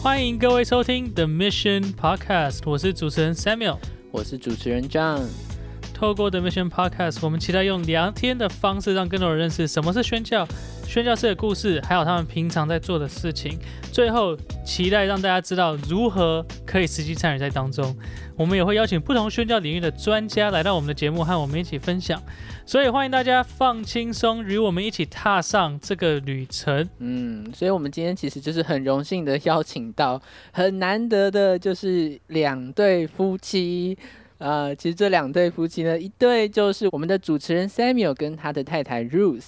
[0.00, 3.78] 欢迎各位收听 The Mission Podcast，我是主持人 Samuel。
[4.12, 5.22] 我是主持人 John。
[5.92, 10.46] 透过 The Mission Podcast，我们期待用聊天的方式，让更多人认识什么是宣教、
[10.88, 13.58] 宣教士的故事，还有他们平常在做的事情。
[13.92, 17.94] 最后，期待让大家知道如何可以实际参与在当中。
[18.38, 22.18] 我们也会邀请不同宣教领域的专家来到我们的节目，和我们一起分享。
[22.64, 26.88] 所以欢迎大家放轻松，与我们一起踏上这个旅程。
[27.00, 30.18] 嗯，所以我们今天其实就是很荣幸的邀请到
[30.52, 33.98] 很难得的，就是两对夫妻。
[34.38, 39.44] 呃，其实这两对夫妻呢，一对就是我们的主持人 Samuel 跟他的太太 Ruth，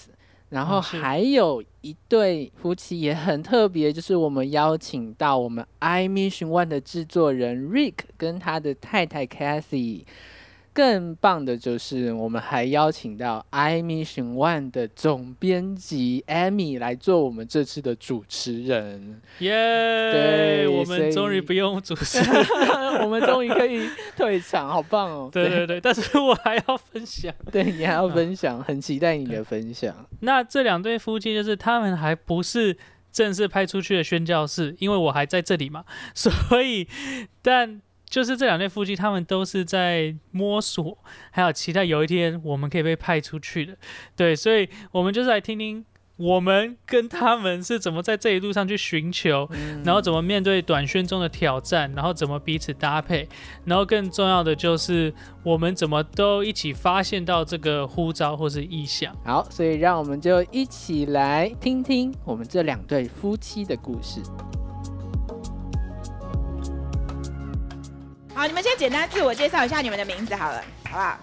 [0.51, 10.05] 然后还有一对夫妻也很特别，就是我们邀请到我们 I Mission One 的制作人 Rick 跟他的太太 Kathy。
[10.81, 19.21] 更棒的就是，我们还邀请到 I Mission One 的总编辑 Amy 来做我们这次的主持人。
[19.41, 19.51] 耶！
[20.11, 22.19] 对，我们终于不用主持，
[23.05, 25.29] 我们终于可以退场，好棒哦！
[25.31, 29.95] 对对对，但是我还要分享， 对你还要分享，很期待你的分享。
[30.21, 32.75] 那这两对夫妻就是他们还不是
[33.13, 36.89] 正式派出去的宣教士，因为我还在这里嘛，所以
[37.43, 37.83] 但。
[38.11, 40.99] 就是这两对夫妻，他们都是在摸索，
[41.31, 43.77] 还有期待有一天我们可以被派出去的。
[44.17, 45.85] 对，所以我们就是来听听
[46.17, 49.49] 我们跟他们是怎么在这一路上去寻求，
[49.85, 53.29] 然后怎么面对短宣中的挑战，然后怎么彼此搭配，
[53.65, 55.15] 然后更重要的就是
[55.45, 59.17] 我们怎么都一起发现到这个呼召或是意向。
[59.25, 64.21] 好，所以让我们就一起来听听我们这两对夫妻的故事。
[68.41, 71.19] 好，你们先简单自我介绍一下你们的名字好了，好不好？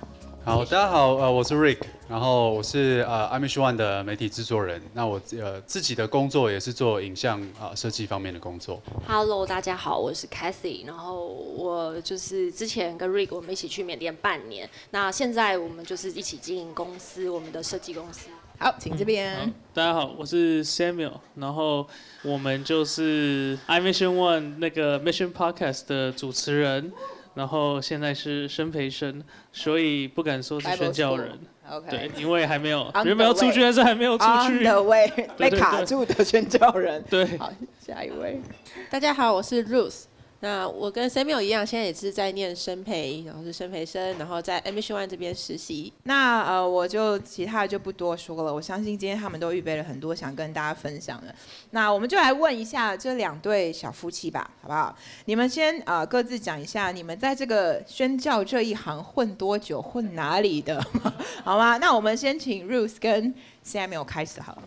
[0.45, 4.79] 好，大家好，呃，我是 Rick，然后我是呃 i m i s h One 的媒体制作人。
[4.93, 8.79] 那我呃自己的工作也是做影像啊设计方面的工作。
[9.07, 18.27] Hello，大家好，我是 Cathy，然后我就是之前跟 Rick 我们一起去缅甸半年，那现在我们就是一起经营公司，我们的设计公司。
[18.59, 19.53] 好，请这边。
[19.71, 21.87] 大家好，我是 Samuel，然后
[22.23, 26.91] 我们就是 I Mission One 那个 Mission Podcast 的主持人，
[27.35, 29.23] 然后现在是生培生，
[29.53, 31.37] 所以不敢说是宣教人。
[31.69, 31.87] OK。
[31.87, 34.63] 对，因为还没有，原本要出去，但是还没有出去。
[34.63, 35.07] 的位
[35.37, 37.03] 被卡住的宣教人。
[37.07, 37.37] 对。
[37.37, 38.41] 好，下一位。
[38.89, 40.05] 大家好，我是 Ruth。
[40.39, 45.91] 那我跟 Samuel 一样，现在也是在念生培，然后是生培生，然后在 Mission One 这边实习。
[46.03, 48.53] 那呃，我就其他的就不多说了。
[48.53, 51.33] 我相信今天他们都预备了很多想跟大家分享的。
[51.71, 54.95] 那我们就来问一下这两对小夫妻吧，好不好？
[55.25, 60.79] 你们先呃各自讲一下，你们在这个宣教这一行混多久，混哪里的，
[61.43, 61.77] 好吗？
[61.77, 63.33] 那我们先请 Ruth 跟
[63.65, 64.63] Samuel 开始好了。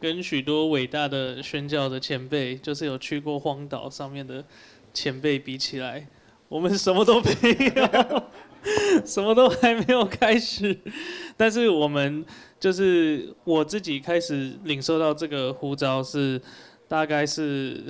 [0.00, 4.42] 跟许多伟大的宣教的前辈，就是有去过荒岛上面的。
[4.94, 6.06] 前辈比起来，
[6.48, 7.30] 我们什么都没
[7.74, 8.22] 有，
[9.06, 10.78] 什么都还没有开始。
[11.36, 12.24] 但是我们
[12.60, 16.40] 就是我自己开始领受到这个呼召是，
[16.86, 17.84] 大概是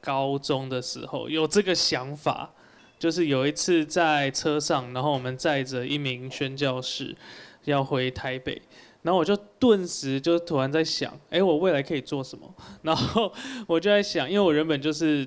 [0.00, 2.52] 高中的时候有这个想法，
[2.98, 7.16] 就是有一次在车上，然后我们载着一名宣教士
[7.64, 8.60] 要回台北，
[9.02, 12.52] 然后我就顿时就突然在想，哎，我未来可以做什么？
[12.82, 13.32] 然后
[13.68, 15.24] 我就在想，因为我原本就是。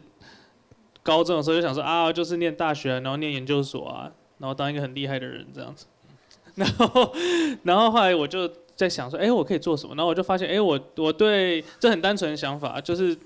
[1.04, 4.10] 高中的时候就想说啊，就是念大学，然后念研究所啊，
[4.40, 5.86] 然后当一个很厉害的人这样子。
[6.56, 7.16] 然后，
[7.64, 9.96] 然后后来我就在想说，哎，我可以做什么？
[9.96, 13.18] 然后我就发现，哎，我我对这很单纯的想法，就是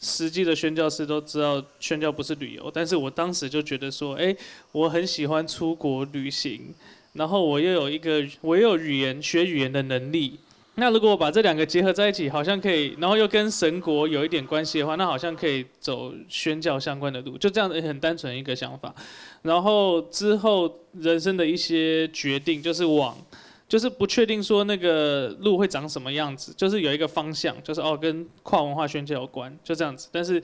[0.00, 2.68] 实际的宣教师都知道，宣教不是旅游。
[2.74, 4.36] 但是我当时就觉得说，哎，
[4.72, 6.74] 我很喜欢出国旅行，
[7.12, 10.40] 然后我又有一个，我又有语言学语言的能力。
[10.80, 18.94] 那如果我把这两个结合在一起，好像可以，然后又跟神国有一点关系的话，那好像可以走宣教相关的路，就这样子很单纯一个想法。
[19.42, 23.18] 然后之后人生的一些决定，就是往，
[23.68, 30.08] 就是不确定说那个路会长什么样子，就是有一个方向，就是哦跟跨文化宣教有关，就这样子。
[30.12, 30.40] 但是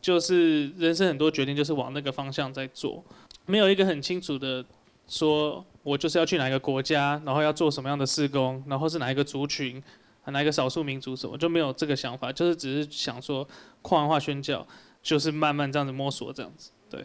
[0.00, 3.04] 就是人生很多决定就是往那个方向在做，
[3.46, 4.64] 没有一个很清楚的
[5.08, 5.64] 说。
[5.82, 9.82] 我就是要去哪一个国家，然后要做什么样的施工，然后是哪一个族群，
[10.26, 13.46] 哪一个少数民族什么，就没有这个想法，就是只是想说
[13.82, 14.66] 跨文化宣教，
[15.02, 16.70] 就是慢慢这样子摸索这样子。
[16.88, 17.04] 对。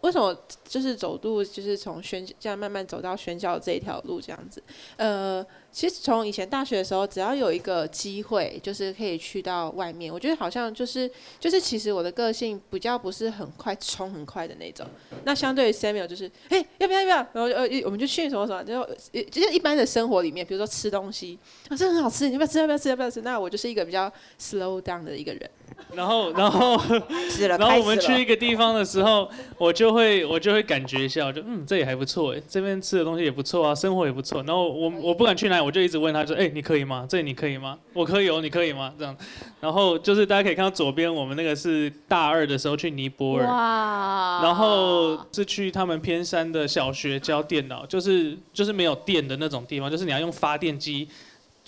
[0.00, 4.62] 为什么就是走路，就是从宣这样慢慢走到宣教这一条路这样子？
[4.96, 14.86] 呃，其实从以前大学的时候，只要有一个机会，就是可以去到外面，我觉得好像就是就是其实我的个性比较不是很快冲很快的那种。
[15.24, 17.16] 那相对于 Samuel 就是，哎，要不要要不要？
[17.32, 18.84] 然后呃，我们就去什么什么，就
[19.30, 21.38] 就是一般的生活里面，比如说吃东西，
[21.68, 22.58] 啊，这很好吃，你要不要吃？
[22.58, 22.88] 要不要吃？
[22.88, 23.20] 要不要吃？
[23.22, 25.48] 那我就是一个比较 slow down 的一个人。
[25.94, 26.76] 然后，然后，
[27.48, 34.42] 然后我们去一个地方的时候，我就会，我就会感觉一下，我就嗯，这也还不错哎，这边吃的东西也不错啊，生活也不错。
[34.42, 37.06] 然后我我不敢去哪里，我就一直问他说，哎，你可以吗？
[37.08, 37.78] 这你可以吗？
[37.92, 38.92] 我可以哦，你可以吗？
[38.98, 39.16] 这样。
[39.60, 51.08] 然后就是大家可以看到左边，我们那个是大二的时候去尼泊尔，哇，然后是去他们偏山的小学教电脑，就是就是没有电的那种地方，就是你要用发电机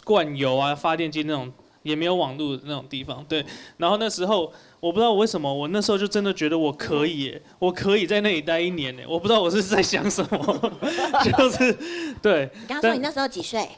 [0.04, 1.52] 灌油啊，发电机那种。
[1.84, 3.44] 也没有网络的那种地方，对。
[3.76, 9.02] 然后那时候我不知道我为什么，我那时候就真的觉得我可以，我可以在那里待一年呢。
[9.08, 10.72] 我不知道我是在想什么，
[11.38, 11.72] 就是
[12.20, 12.50] 对。
[12.52, 13.68] 你刚刚说你那时候几岁？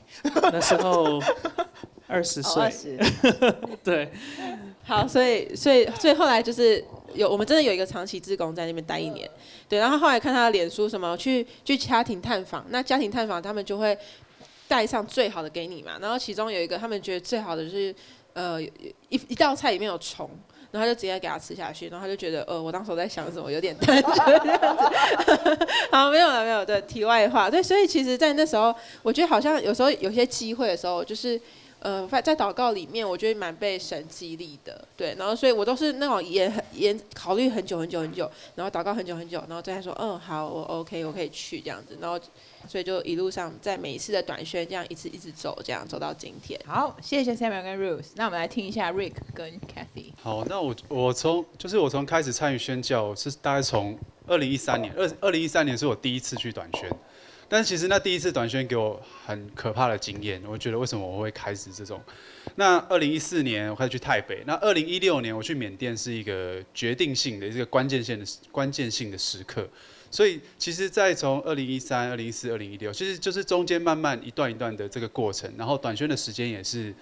[0.51, 1.23] 那时候
[2.07, 2.63] 二十岁。
[2.63, 2.99] 二十。
[3.85, 4.11] 对。
[4.85, 9.31] 好，所以所以所以后来就是有我们真的有一个长期志工在那边待一年，
[9.69, 9.79] 对。
[9.79, 13.95] 然后后来看他的脸书什么，去去家庭探访，那家庭探访他们就会。
[14.67, 17.95] 带上最好的给你嘛，然后其中有一个他们觉得最好的就是，
[18.33, 18.73] 呃，一
[19.29, 20.29] 一道菜里面有虫，
[20.75, 24.21] 然后就直接给他吃下去，然后他就觉得，呃，我当时在想什么，有点这样子。
[25.93, 27.49] 好，没有了，没有的题外话。
[27.49, 28.75] 对，所以其实，在那时候，
[29.05, 31.41] 我觉得好像有时候有些机会的时候，就是。
[31.81, 35.15] 呃，在在祷告里面，我觉得蛮被神激励的，对。
[35.19, 41.99] 然后，所以我都是那种研研考虑很久很久很久，然后祷告很久很久，然后再说，嗯，好，我 OK，我可以去这样子。
[42.01, 42.19] 然后，
[42.67, 46.59] 所以就一路上在每一次的短宣这样一直一直走，这样走到今天。
[46.67, 48.07] 好，谢谢 Samuel 跟 Ruth。
[48.17, 50.13] 那我们来听一下 Rick 跟 Kathy。
[50.23, 56.91] 好，那我我从就是我从开始参与宣教是大概从二零一三年，二二零一三年是我第一次去短宣。
[57.47, 62.01] 但其实那第一次短宣给我很可怕的经验，我觉得为什么我会开始这种？
[62.57, 69.69] 那二零一四年我开始去台北，那二零一六年我去缅甸是一个决定性的、一个关键性的关键性的时刻。
[70.15, 76.95] 所以其实，在从二零一三、二零一四、二零一六，其实就是中间慢慢一段一段的这个过程，然后短宣的时间也是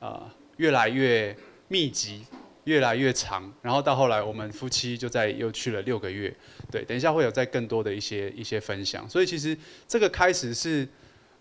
[0.00, 1.36] 啊越来越
[1.68, 2.24] 密集。
[2.64, 6.34] 越来越长，然后到后来，我们夫妻就在又去了六个月。
[6.70, 9.06] 对，等一下会有再更多的一些一些分享。
[9.06, 9.54] 所以其实
[9.86, 10.88] 这个开始是，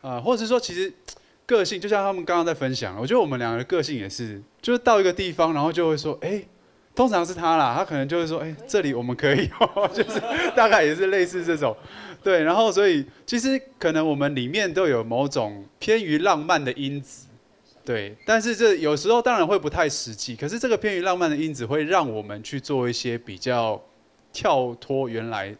[0.01, 0.91] 呃，或者是说，其实
[1.45, 6.43] 个性就像他们刚刚在分享，我觉得我们两个的个性也是，就是到一个地方，然后就会说，哎，
[6.95, 9.49] 通常是他啦，他可能就会说，哎，这里我们可以，
[9.93, 10.21] 就是
[10.55, 11.75] 大概也是类似这种，
[12.23, 12.43] 对。
[12.43, 17.27] 然后所以其实可能我们里面都有某种偏于浪漫的因子。
[17.85, 23.81] 对，但是这有时候当然会不太实际，可是这个偏于浪漫的因子会让我们去做一些比较
[24.31, 25.53] 跳脱原来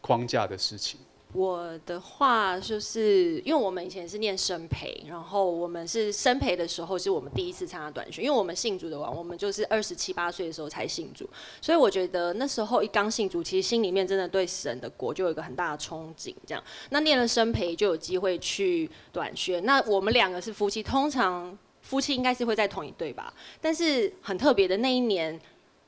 [0.00, 0.98] 框架的事情。
[1.32, 11.28] 我的话就是，因为我们以前是念生培，然后我们是生培的时候是我们第一次参加短训，因为我们信主的晚，我们就是二十七八岁的时候才信主，
[11.60, 16.34] 所以我觉得那时候一刚信主，其实心里面真的对神的国就有一个很大的憧憬。
[16.46, 19.64] 这样，那念了生培就有机会去短宣。
[19.64, 21.56] 那我们两个是夫妻，通常。
[21.82, 25.40] 夫妻应该是会在同一队吧，但是很特别的那一年，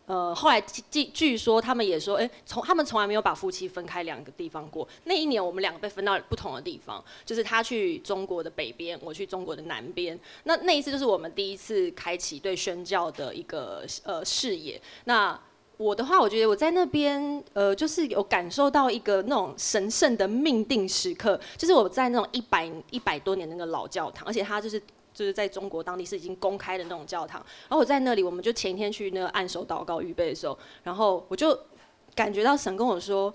[0.08, 0.58] 呃，后来
[0.90, 4.88] 据据说他们也说，哎，从他们从来没有把夫妻分开两个地方过。
[5.05, 10.19] 那一年我们两个被分到不同的地方，就是他去中国的北边，我去中国的南边。
[10.44, 14.81] 那那一次就是我们第一次开启对宣教的一个呃视野。
[15.05, 15.38] 那
[15.76, 24.82] 我的话，我觉得我在那边呃，就是有感受到一个那种神圣的命定时刻，就是我在那种一百一百多年那个老教堂，而且它就是。
[25.19, 31.59] 就是在中国当地是已经公开的那种教堂，然后我在那里，我们就前一天去那个按手祷告预备的时候，然后我就
[32.15, 33.34] 感觉到神跟我说，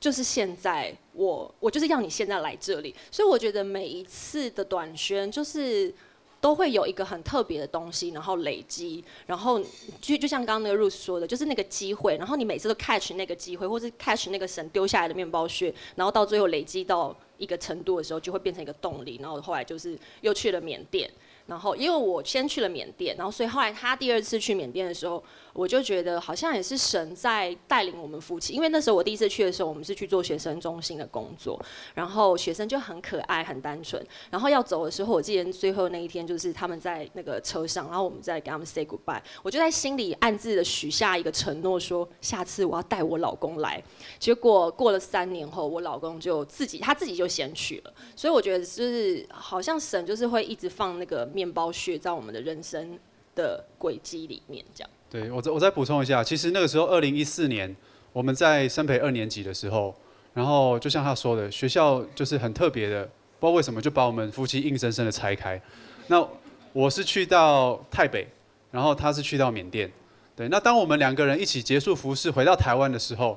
[0.00, 5.94] 就是现在，我我就是要你现在来这里，所以我觉得每一次的短宣就是
[6.40, 9.60] 都会有一个很特别的东西，然后累积，然后
[10.00, 17.16] 就就像刚刚那个 Rose 说的，就是那个机会，然后你每次都 catch 那个机会，或是 catch 那个神丢下来的面包屑，然后到最后累积到。
[17.40, 19.18] 一个程度的时候，就会变成一个动力。
[19.20, 21.10] 然后后来就是又去了缅甸，
[21.46, 25.20] 然后因为我先去了缅甸，然后所以后来他第二次去缅甸的时候。
[25.52, 31.60] 我就觉得好像也是神在带领我们夫妻，因为那时候我第一次去的时候，我们是去做学生中心的工作，
[31.94, 34.04] 然后学生就很可爱、很单纯。
[34.30, 43.82] 然后要走的时候，我记得最后那一天就是他们在那个车上，然后我们在跟他们 say goodbye，我就在心里暗自的许下一个承诺，说下次我要带我老公来。
[44.18, 47.92] 结果过了三年后，我老公就自己他自己就先去了。
[48.14, 52.98] 所以我觉得就是好像神就是会一直放那个面包屑在我们的人生
[53.34, 54.90] 的轨迹里面，这样。
[55.10, 57.74] 对我再我再补充一下，其实那个时候二零一四年
[58.12, 59.92] 我们在生培二年级的时候，
[60.34, 63.02] 然后就像他说的，学校就是很特别的，
[63.40, 65.60] 不知道为什么就把我们夫妻硬生生的拆开。
[66.06, 66.24] 那
[66.72, 68.28] 我是去到台北，
[68.70, 69.90] 然后他是去到缅甸。
[70.36, 73.36] 对，那当我们两个人一起结束服饰回到台湾的时候，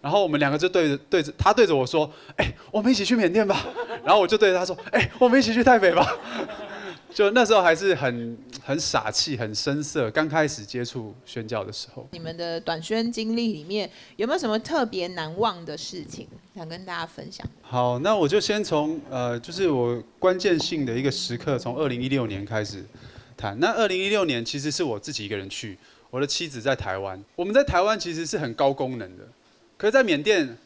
[0.00, 2.08] 然后我们两个就对着对着他对着我说
[2.38, 3.66] ：“哎、我们一起去缅甸吧。”
[4.04, 6.16] 然后我就对着他说：“哎、我们一起去台北吧。”
[7.14, 12.06] 就那时候还是很很傻气、很生涩，刚开始接触宣教的时候。
[12.12, 17.46] 你们的短宣经历里面有没有什么特别难忘的事情想跟大家分享？
[17.62, 22.84] 好，那我就先从呃，就是我关键性的一个时刻，从二零一六年开始
[23.36, 23.58] 谈。
[23.58, 25.78] 那二零一六年其实是我自己一个人去，
[26.10, 27.22] 我的妻子在台湾。
[27.34, 29.24] 我们在台湾其实是很高功能的，
[29.76, 30.56] 可是在缅甸，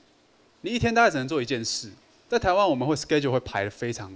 [0.63, 1.91] 你一天大概只能做一件事。
[2.29, 4.11] 在台湾我们会 schedule 会排的非常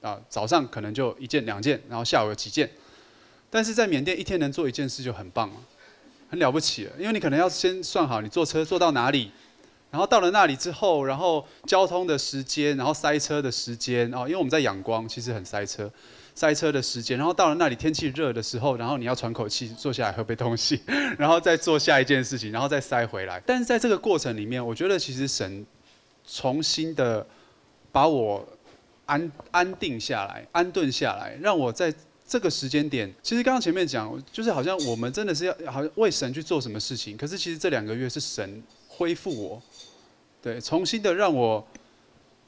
[0.00, 2.70] 啊、早上可能就一件两件，然后下午有几件。
[3.50, 5.56] 但是在缅甸一天能做一件事就很棒了，
[6.28, 9.30] 很了不起了，因为你可能要先算好你坐车坐到哪里，
[9.90, 15.90] 然后到了那里之后，然后交通的时间，然后塞车的时间哦，因为我们在仰光，其实很塞车，
[16.34, 20.82] 塞车的时间，然后到了那里天气热的时候，然后你要喘口气，坐下来喝杯东西，
[21.16, 23.40] 然后再做下一件事情，然后再塞回来。
[23.46, 25.64] 但是在这个过程里面，我觉得其实神
[26.26, 27.26] 重新的
[27.92, 28.46] 把我
[29.06, 31.92] 安安定下来，安顿下来，让我在
[32.28, 39.62] 这个时间点，其实刚刚前面讲，就是好像我们真的是要好像为神去做什么事情，可是其实这两个月是神恢复我，
[40.42, 41.64] 对，重新的让我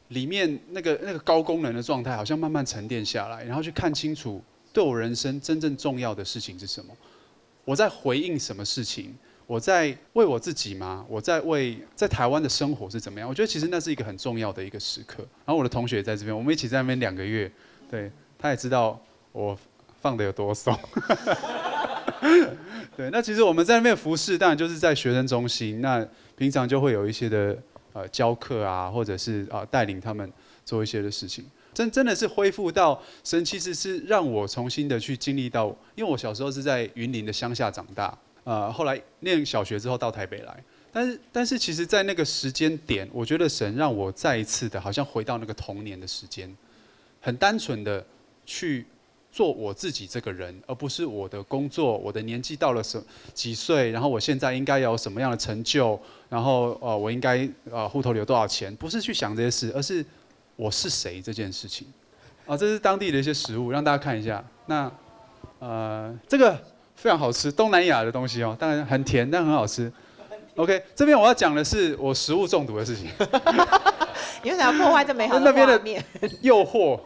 [0.09, 6.93] 里面那个那个高功能的状态，好像慢慢沉淀下来，然后去看清楚对我人生真正重要的事情是什么，
[7.65, 9.15] 我在回应什么事情，
[9.49, 11.07] 我在为我自己吗？
[11.09, 13.27] 我在为在台湾的生活是怎么样？
[13.27, 15.23] 我觉得其实那是一个很重要的一个时刻。
[15.47, 17.51] 然后我的同学也在这边，我们一起在那边两个月，
[17.91, 19.03] 对，他也知道
[19.33, 19.59] 我
[20.03, 20.79] 放的有多松。
[22.95, 27.57] 对，那其实我们在那边服侍，当然就是在学生中心，那平常就会有一些的
[27.95, 30.31] 呃教课啊，或者是啊、带领他们
[30.63, 31.43] 做一些的事情。
[31.73, 46.55] 真真的是恢复到神，其实是让我重新的去经历到，因为我小时候是在云林的乡下长大，呃，后来念小学之后到台北来，但是但是其实，在那个时间点，我觉得神让我再一次的，好像回到那个童年的时间，
[47.21, 48.05] 很单纯的
[48.47, 48.87] 去
[49.31, 53.03] 做我自己这个人，而不是我的工作，我的年纪到了什
[53.35, 60.05] 几岁，然后我现在应该有什么样的成就，然后呃，我应该呃户头里有多少钱，不是去想这些事，而是
[60.57, 61.87] 我是谁这件事情。
[62.47, 64.43] 啊，这是当地的一些食物，让大家看一下。
[64.65, 64.91] 那
[65.59, 66.59] 呃，这个
[67.01, 69.91] 非常好吃，东南亚的东西哦，当然很甜，但很好吃。
[70.57, 73.07] OK，这边我要讲的是我食物中毒的事情。
[74.43, 76.05] 你为想要破坏这美好的那边的面。
[76.41, 76.99] 诱惑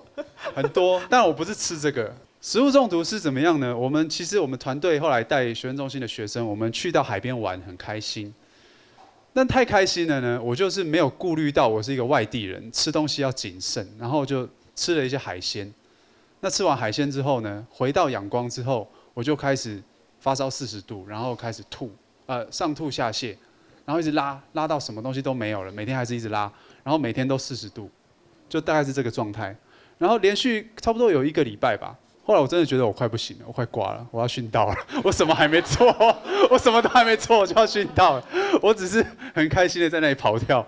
[0.54, 2.10] 很多，但我不是吃这个。
[2.40, 3.76] 食物中毒是怎么样呢？
[3.76, 8.32] 我们其实我们团队后来带学生中心的学生，我们去到海边玩，很开心。
[9.34, 15.70] 但太开心了呢，我就是没有顾虑到我是一个外地人，吃东西要谨慎，然后就吃了一些海鲜。
[16.40, 19.82] 那吃完海鲜之后呢，回到阳光之后，我就开始
[20.20, 21.90] 发烧四十度，然后开始吐，
[22.26, 23.36] 呃，上吐下泻，
[23.84, 26.50] 然后一直拉，拉到什么东西都没有了，每天还是一直拉，
[26.82, 27.90] 然后每天都四十度，
[28.48, 29.56] 就大概是这个状态。
[29.98, 34.76] 然后连续差不多有一个礼拜吧，后来我真的觉得我快不行了，我快挂了，我要殉道了。
[35.04, 35.86] 我什么还没做，
[36.50, 38.26] 我什么都还没做，我就要殉道了。
[38.62, 39.04] 我只是
[39.34, 40.66] 很开心的在那里跑跳。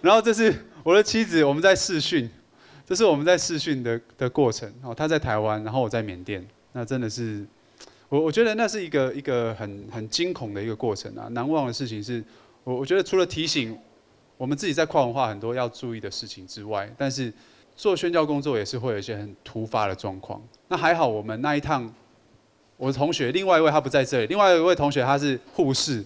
[0.00, 2.28] 然后这是我的妻子，我们在试训，
[2.86, 4.72] 这是我们在试训的的过程。
[4.82, 7.46] 哦，她在台湾，然后我在缅甸，那真的是，
[8.08, 11.28] 我我觉得那是一个一个很很惊恐的一个过程啊。
[11.32, 12.24] 难忘的事情是，
[12.64, 13.78] 我我觉得除了提醒
[14.36, 17.32] 我们自己在跨文化很多要注意的事情之外，但是
[17.76, 20.42] 做宣教工作也是会有一些很突发的状况。
[20.68, 21.92] 那还好，我们那一趟，
[22.76, 26.04] 我的同学另外一位他不在这里，另外一位同学他是护士，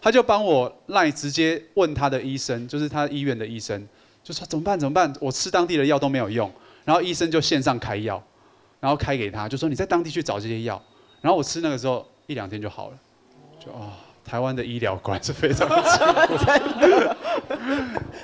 [0.00, 3.86] 他就帮我赖直接问他的医生，就是他医院的医生，
[4.22, 5.12] 就说怎么办怎么办？
[5.20, 6.50] 我吃当地的药都没有用，
[6.84, 8.22] 然后医生就线上开药，
[8.78, 10.82] 然后开给他，就说你在当地去找这些药，
[11.20, 12.98] 然后我吃那个时候一两天就好了，
[13.58, 17.16] 就啊、台湾的医疗观是非常 的，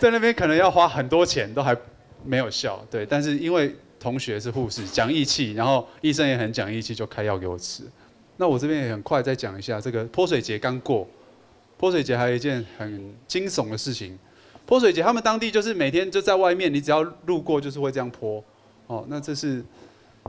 [0.00, 1.76] 在那边可能要花很多钱都还
[2.24, 7.82] 没有效，对，但是因为同学是护士，讲义气，然后医生也很讲义气，就开药给我吃。
[8.36, 11.08] 那我这边也很快再讲一下，这个泼水节刚过，
[11.76, 14.18] 泼水节还有一件很惊悚的事情。
[14.66, 18.42] 泼水节他们当地就是每天就在外面，你只要路过就是会这样泼。
[18.88, 19.64] 哦，那这是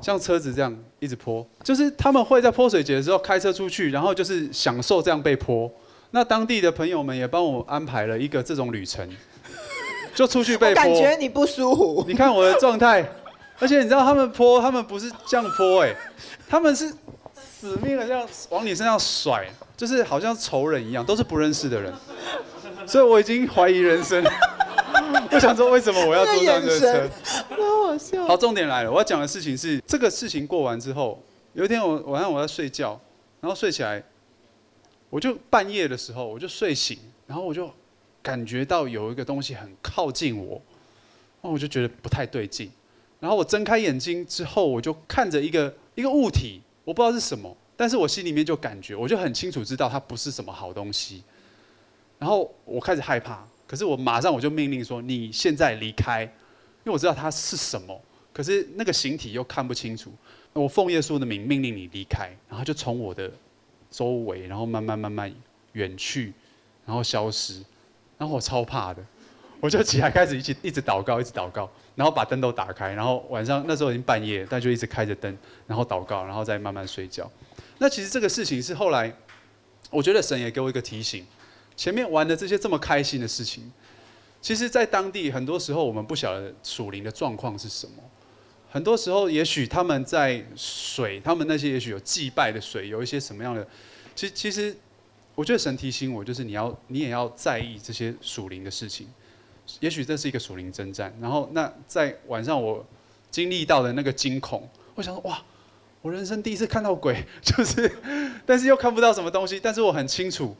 [0.01, 5.71] 像车子这样一直泼，就是他们会在泼水节的时候开车出去，然后就是享受这样被泼。
[6.11, 9.07] 那当地的朋友们也帮我安排了一个这种旅程，
[10.15, 10.83] 就出去被 泼。
[10.83, 12.05] 感觉你不舒服。
[12.07, 13.05] 你看我的状态，
[13.59, 15.93] 而且你知道他们泼，他们不是这样泼哎、
[16.47, 16.93] 他们是
[17.35, 21.93] 死命的这样往你身上甩，就是好像仇人一样，都是不认识的人，
[22.85, 24.23] 所以我已经怀疑人生。
[25.31, 27.09] 我想说，为什么我要坐上这个车？
[27.49, 28.27] 好笑。
[28.27, 31.21] 好，重点来了，我要讲的事情是，这个事情过完之后，
[31.53, 32.99] 有一天我晚上我在睡觉，
[33.41, 34.03] 然后睡起来，
[35.09, 37.71] 我就半夜的时候我就睡醒，然后我就
[38.21, 40.61] 感觉到有一个东西很靠近我，
[41.41, 42.69] 然后我就觉得不太对劲，
[43.19, 51.23] 然后我睁开眼睛之后，我就看着一个一个物体，我不知道是什么，但是我心里面就感觉，我就很清楚知道它不是什么好东西，
[52.19, 56.23] 然后我开始害怕，可是我马上我就命令说，你现在离开。
[56.83, 60.09] 因为我知道它是什么，可是那个形体又看不清楚。
[60.53, 63.29] 我奉耶稣的名命令你离开，然后就从我的
[63.91, 65.29] 周围，然后慢慢慢慢
[65.73, 66.33] 远去，
[66.85, 67.61] 然后消失。
[68.17, 69.05] 然后我超怕的，
[69.59, 77.29] 我就起来开始一起一直祷告，一直祷告，然后把灯都打开，然后晚上那时候已经半夜，但就一直开着灯，然后祷告，然后再慢慢睡觉。
[77.79, 79.13] 那其实这个事情是后来，
[79.91, 81.25] 我觉得神也给我一个提醒：
[81.77, 83.71] 前面玩的这些这么开心的事情。
[84.41, 87.93] 其实，在当地很多时候，我们不晓得属灵的状况是什么。
[88.69, 93.65] 很多时候，也许他们在水，他们那些也许有祭拜的水，有一些什么样的？
[94.15, 94.75] 其实，其实，
[95.35, 99.07] 我觉得神提醒我，就是你要，你也要在意这些属灵的事情。
[99.79, 101.13] 也许这是一个属灵征战。
[101.19, 102.85] 然后，那在晚上我
[103.31, 105.41] 经历到的那个惊恐，我想说，哇，
[106.01, 107.91] 我人生第一次看到鬼， 就是，
[108.45, 110.55] 但是又看不到什么东西，但是我很清楚。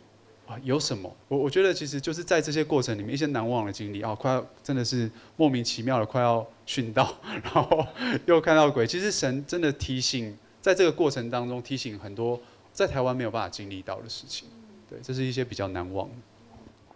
[0.48, 1.14] 啊，有什么？
[1.28, 7.14] 我我觉得其实就是在这些过程里面，一些难忘的经历啊，快要真的是莫名其妙的快要殉道，
[7.44, 7.86] 然后
[8.26, 8.88] 又看到鬼。
[8.88, 12.40] 其实神真的提醒，在这个过程当中提醒很多
[12.72, 14.48] 在台湾没有办法经历到的事情。
[14.90, 16.16] 对，这是一些比较难忘的。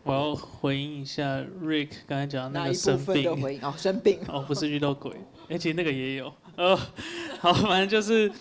[0.04, 5.12] 我要回应一下 Rick 刚才讲那个生病哦，生病哦，不是遇到鬼，
[5.50, 6.34] 而且那个也有。
[6.56, 6.76] 呃，
[7.40, 8.32] 好，反正就是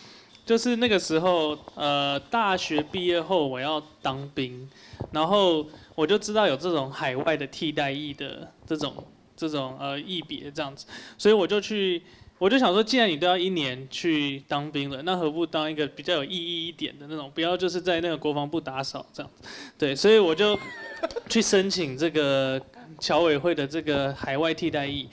[0.45, 4.69] 就是那个时候，呃，大学毕业后我要当兵。
[5.13, 8.93] 然后我就知道有这种海外的替代役的这种
[9.35, 12.03] 这种呃役别这样子，所以我就去，
[12.39, 20.57] 我就想说，既然你都要一年去当兵了，那何不当一个比较有意义一点的那种，不要就是在那个国防部打扫这样子，对，所以我就
[21.29, 22.61] 去申请这个
[23.01, 25.09] 侨委会的这个海外替代役，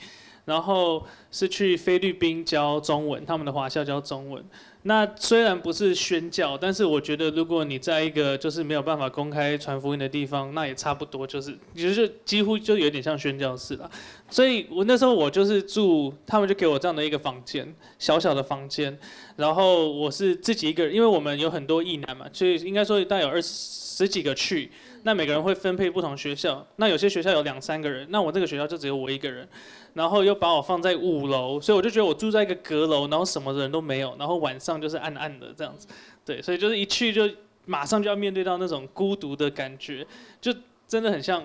[0.48, 4.42] 然后是去菲律宾教中文，他们的华校教中文。
[4.84, 13.90] 那虽然不是宣教，但是我觉得如果你在一个就是没有办法公开传福音的地方，那也差不多，就是就是几乎就有点像宣教士了。
[14.30, 18.96] 所以我那时候我就是住，他们就给我这样的一个房间，小小的房间，
[19.36, 24.70] 然后我是自己一个人，因为我们有很多艺男嘛，所以应该说大概有二十十几个去，
[25.02, 29.48] 那每个人会分配不同学校，那有些学校有两三个人，那我这个学校就只有我一个人。
[29.94, 35.88] 然后又把我放在五楼，所以我就觉得我住在一个阁楼，然后什么人都没有，然后晚上就是暗暗的这样子，
[36.24, 37.28] 对，所以就是一去就
[37.64, 40.06] 马上就要面对到那种孤独的感觉，
[40.40, 40.54] 就
[40.86, 41.42] 真的很像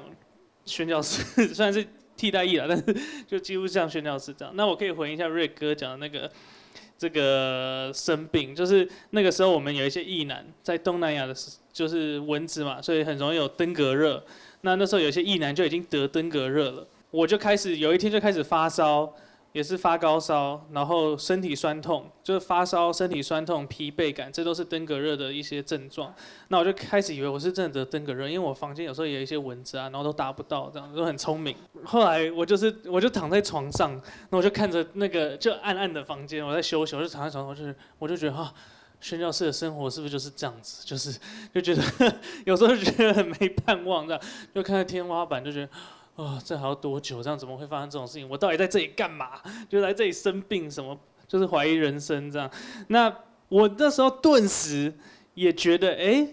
[0.65, 1.83] 宣教师， 虽然是
[2.15, 4.53] 替代役了，但是就几乎像宣教师这样。
[4.55, 6.29] 那我可以回应一下瑞哥讲的那个
[7.03, 11.35] 这个生病，就是那个时候我们有一些异男在东南亚的，
[11.73, 14.23] 就是蚊子嘛，所以很容易有登革热。
[14.61, 16.87] 那那时候有些异男就已经得登革热了。
[17.11, 19.13] 我就开始有一天就开始发烧，
[19.53, 26.11] 也是发高烧，然后身体酸痛，就是发烧、身体酸痛、疲惫感，这都是登革热的一些症状。
[26.47, 31.55] 那我就开始以为我是真的得登革热，因为我房间有时候也有一些蚊子啊，然后都打不到，这样都很聪明。
[31.85, 38.51] 后来我就是我就躺在床上，那我就看着那个就暗暗的房间，我在休息，我就躺在床上，我就我就觉得哈，
[38.99, 40.83] 宣教士的生活是不是就是这样子？
[40.83, 41.15] 就是
[41.53, 42.15] 就觉得
[42.47, 44.21] 有时候觉得很没盼望，这样
[44.55, 45.69] 就看着天花板就觉得。
[46.15, 47.23] 啊，这还要多久？
[47.23, 48.30] 这样怎么会发生这种事情？
[48.30, 49.41] 我到底在这里干嘛？
[49.67, 50.97] 就来这里生病什么？
[51.28, 52.49] 就是怀疑人生这样。
[52.89, 53.12] 那
[53.49, 54.93] 我那时候顿时
[55.34, 56.28] 也觉得，哎，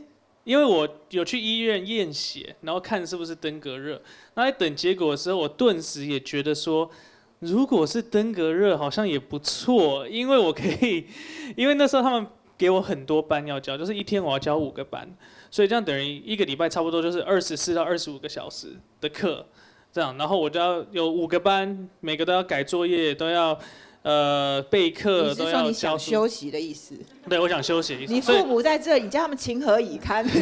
[0.45, 4.03] 因为我有去医院验血，然后看是不是登革热。
[4.35, 6.91] 那在等结果的时候，我顿时也觉得说，
[7.39, 11.07] 如果是登革热，好像也不错，因为我可以，
[11.57, 12.27] 因为那时候他们
[12.59, 15.09] 给我很多班要教，就是一天我要教五个班，
[15.51, 19.47] 所以这样等于一个礼拜差不多就是二十四到二十五个小时的课。
[19.93, 23.59] 这样，然后我就要有五个班，每个都要改作业，都要
[24.03, 26.95] 呃备课，都要你想休息的意思？
[27.29, 28.07] 对，我想休息。
[28.09, 30.25] 你父母在这，你叫他们情何以堪？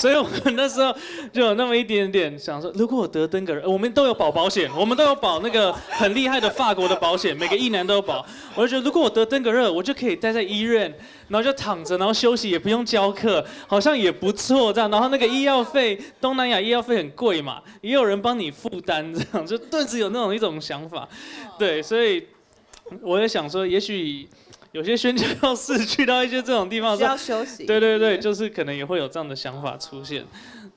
[0.00, 0.96] 所以我们那时候
[1.30, 8.24] 就有那么一点点想说，如果我得登革热，我们都有保保险，我们都有保那个很厉害的法国的保险，每个一男都有保。
[8.54, 10.90] 我就觉得，如果我得登革热，我就可以待在医院，
[11.28, 14.90] 然后就躺着，然后休息，也不用教课，好像也不错这样。
[14.90, 21.06] 然后那个医药费，东南亚医药费很贵嘛，也有人帮你负担，这样就顿时有那种一种想法。
[21.58, 22.26] 对，所以
[23.02, 24.26] 我也想说，也许。
[24.72, 27.66] 有些宣教士去到一些这种地方的需要休息。
[27.66, 30.24] 对对对，就是可能也会有这样的想法出现。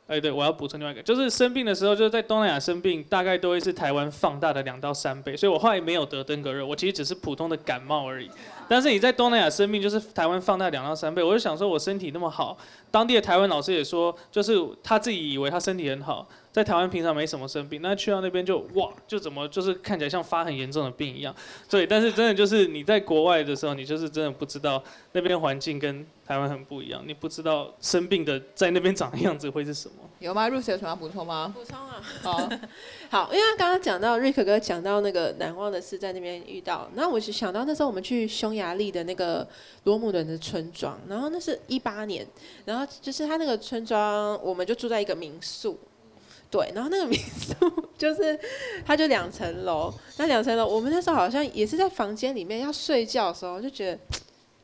[0.07, 5.37] 哎，对，我要补充另外一个，就是生病的时候，就是在东南亚生病，大概都会是台湾放大的两到三倍。
[5.37, 8.29] 所以我后来没有得登革热，我其实只是普通的感冒而已。
[8.67, 11.21] 但是你在东南亚生病，就是台湾放大两到三倍。
[11.21, 12.57] 我就想说，我身体那么好，
[12.91, 21.35] 当地的台湾老师也说，就是他自己以为他身体很好，在台湾平常没什么生病，那去到那边就哇，就怎么就是看起来像发很严重的病一样。
[21.69, 29.95] 对，但是真的就是你在国外的时候，你就是真的不知道那边环境跟台湾很不一样，你不知道生病的在那边长的样子会是什么。
[30.23, 31.53] 有吗？Rose 有什么要补充吗？
[31.53, 32.49] 补充啊，好，
[33.11, 39.45] 好，因为刚刚讲到瑞克哥讲到那个难忘的事在那边遇到，然后我就想到那时候我们去匈牙利的那个
[39.83, 42.25] 罗姆人的村庄，然后那是一八年，
[42.63, 45.77] 然后就是他那个村庄，我们就住在一个民宿。
[46.49, 47.53] 对，然后那个民宿
[47.97, 48.39] 就是，
[48.85, 53.99] 它就两层楼，那两层楼，我们那时候好像也是在房间里面要睡觉的时候，就觉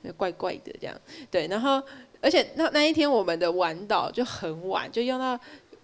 [0.04, 0.96] 得 怪怪的这样。
[1.30, 1.84] 对，然后
[2.22, 5.40] 而且那那一天我们的晚岛就很晚，就用到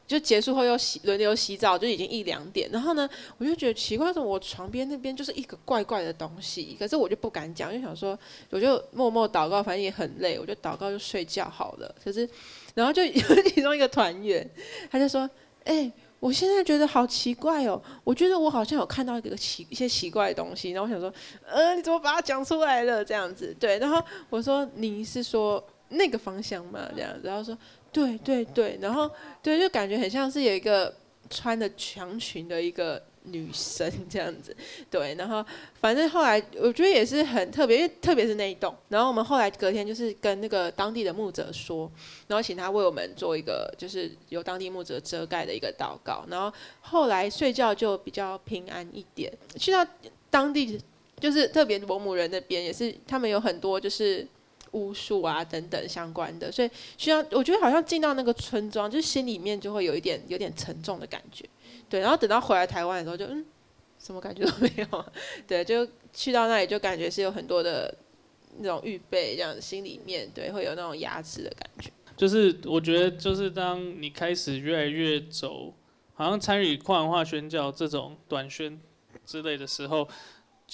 [0.07, 2.69] 就结束后又洗轮流洗澡，就已经一两点。
[2.71, 6.75] 然后呢，我就觉得奇怪，怎么我床边那边就是一个怪怪的东西？
[6.77, 8.17] 可是我就不敢讲，就想说，
[8.51, 11.95] 我就默默祷告，反正也很累，我就祷告就睡觉好了。
[12.03, 12.29] 可是，
[12.75, 14.47] 然后就有其中一个团员，
[14.91, 15.27] 他就说
[15.65, 21.11] ：“哎、我现在觉得好奇怪哦，我觉得我好像有看到一个奇一些奇怪的东西。”然后我想说
[21.49, 23.79] ：“呃，你怎么把它讲出来了？”这样子，对。
[23.79, 27.57] 然后我说：“你是说那个方向嘛？”这样，然后说。
[27.95, 29.09] 对对对，然后
[29.41, 30.93] 对，就感觉很像是有一个
[31.29, 34.53] 穿的长裙的一个女生这样子，
[34.91, 35.41] 对，然后
[35.79, 41.89] 反正后来我觉得也是很特别，因为特别是那一栋，然后我们后来隔天就是跟那个当地的牧者说，
[42.27, 49.87] 然后请他为我们做一个就是由当地牧者遮盖的一个祷告，然后后来睡觉就比较平安一点，去到
[50.29, 50.77] 当地
[51.17, 54.27] 就是特别伯母人那边也是，他们有很多就是。
[54.75, 61.45] 巫术啊等等相关的，所以需要我觉得好像进到那个村庄，就心里面就会有一点有点沉重的感觉，
[61.89, 62.01] 对。
[62.01, 63.45] 然后等到回来台湾的时候就，嗯，
[63.97, 65.05] 什么感觉都没有，
[65.47, 67.93] 对，就去到那里就感觉是有很多的
[68.59, 71.89] 那种预备，这样心里面对会有那种压制的感觉。
[72.17, 75.73] 就是我觉得，就是当你开始越来越走，
[76.13, 78.79] 好像参与跨文化宣教这种短宣
[79.25, 80.07] 之类的时候，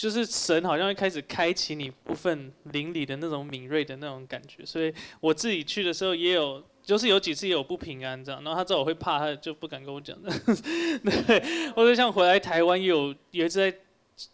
[0.02, 4.66] 就是神好像会开始开启你部分灵里的那种敏锐的那种感觉。
[4.66, 10.32] 所以我自己去的时候也有，就是有几次也有不平安这样，然后他知道我会怕，他就不敢跟我讲的。
[11.06, 13.78] 对，或者像回来台湾也有也是在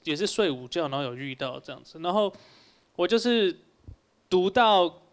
[0.05, 2.33] 也是睡午觉，然后有遇到这样子，然后
[2.95, 3.53] 我就是
[4.29, 5.03] 读到。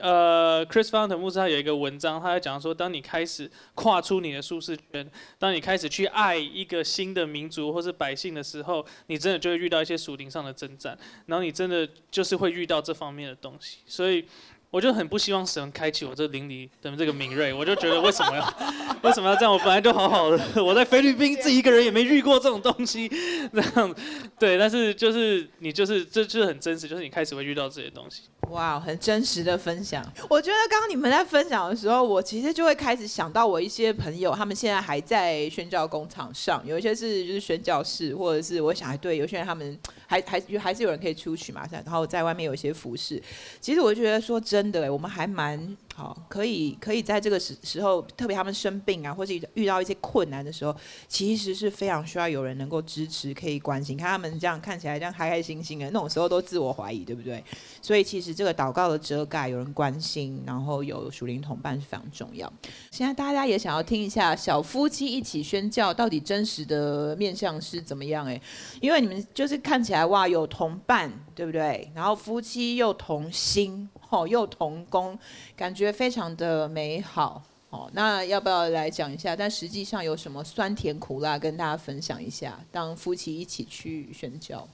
[0.00, 5.08] 呃，Chris Fountain 牧师他有一个文章，他在讲说，当你开始跨出你的舒适圈，
[5.38, 14.24] 当你开始去爱一个新的民族或是百姓的时候，你真的就会遇到一些属灵上的征战，然后你真的就是会遇到这方面的东西，所以
[14.70, 18.54] 我就很不希望神开启我这灵里的这个敏锐，我就觉得为什么要
[19.02, 19.52] 为什么要这样？
[19.52, 23.08] 我本来就好好的，我在菲律宾自己一个人也没遇过这种东西，
[23.52, 23.94] 这样
[24.38, 28.22] 对，但是就是你就是这就是很真实，就是你开始会遇到这些东西。
[28.48, 30.04] 哇，很真实的分享。
[30.28, 43.22] 我觉得刚刚你们在分享的时候，我其实就会开始想到我一些朋友，他们现在还在宣教工厂上，有一些是就是宣教室，或者是我想，对，有些人他们还还还是有人可以出去嘛，然后在外面有一些服饰。
[43.60, 50.74] 其实我觉得说真的，我们还蛮好，可以可以在这个时时候，特别他们生病啊，或是遇到一些困难的时候，
[51.06, 53.98] 其实是非常需要有人能够支持，可以关心。
[53.98, 57.44] 看他们这样看起来这样开开心心的，那种时候都自我怀疑，对不对？
[57.82, 62.50] 所以其实这个祷告的遮盖，有人关心，然后有属灵同伴是非常重要。
[62.90, 68.26] 现在大家也想要听一下小夫妻一起宣教到底真实的面相是怎么样？
[68.26, 68.40] 哎，
[68.80, 71.92] 因为你们就是看起来哇，有同伴，对不对？
[71.94, 75.18] 然后夫妻又同心，哦，又同工，
[75.56, 77.42] 感觉非常的美好。
[77.70, 79.36] 哦，那要不要来讲一下？
[79.36, 82.58] 但实际上有什么酸甜苦辣，跟大家分享一下？
[82.72, 84.68] 当夫妻一起去宣教，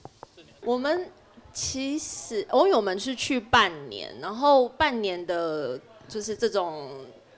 [0.63, 1.07] 我们
[1.53, 6.89] 其实，因为我们是去半年，然后半年的，就是这种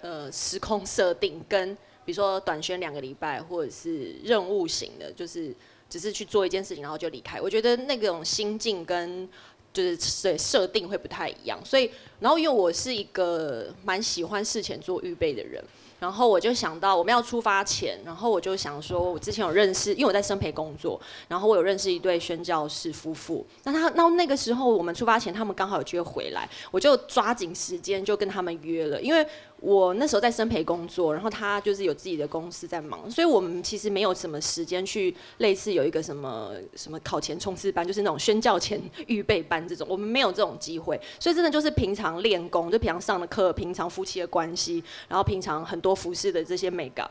[0.00, 5.52] 呃时空设定，跟比如说短宣两个礼拜，或者是任务型的，就是
[5.90, 7.40] 只是去做一件事情，然后就离开。
[7.40, 9.28] 我觉得那种心境跟
[9.72, 15.62] 就是设设定会不太一样，所以，然后因为我是一个蛮喜欢事前做预备的人。
[16.00, 23.44] 然后我就想到我们要出发前，然后我就想说，我之前有认识，因为我在生培工作，然后我有认识一对宣教士夫妇。
[23.64, 29.26] 那他那那个时候我们出发前，他们刚好有机会回来，我就抓紧时间就跟他们约了，因为
[29.60, 47.10] 我那时候在生培工作，然后他就是有自己的公司在忙，所以我们其实没有什么时间去类似有一个什么什么考前冲刺班，就是那种宣教前预备班这种，我们没有这种机会，所以真的就是平常练功，就平常上的课，平常夫妻的关系，然后平常很多服饰的这些美感。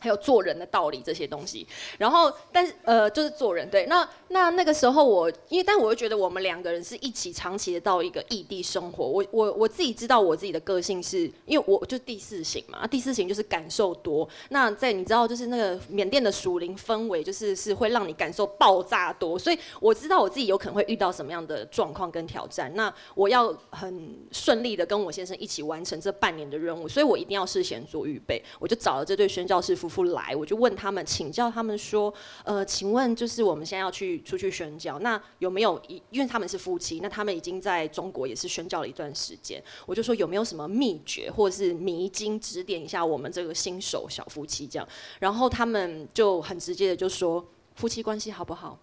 [0.00, 1.66] 还有做人的道理这些东西，
[1.98, 29.89] 然后但是呃就是做人对，那那那个时候我因为但我又觉得我们两个人是一起长期的到一个异地生活，我我我自己知道我自己的个性是因为我就第四型嘛，第四型就是感受多，那在你知道就是那个缅甸的属灵氛围就是是会让你感受爆炸多，所以我知道我自己有可能会遇到什么样的状况跟挑战，那我要很顺利的跟我先生一起完成这半年的任务，所以我一定要事先做预备，我就找了这对宣教师夫。
[29.90, 48.78] 夫来，我就问他们，请教他们说，呃，请问就是我们现在要去出去宣教，那有没有一，因为他们是夫妻，那他们已经在中国也是宣教了一段时间，我就说有没有什么秘诀或者是迷津指点一下我们这个新手小夫妻这样，然后他们就很直接的就说，夫妻关系好不好，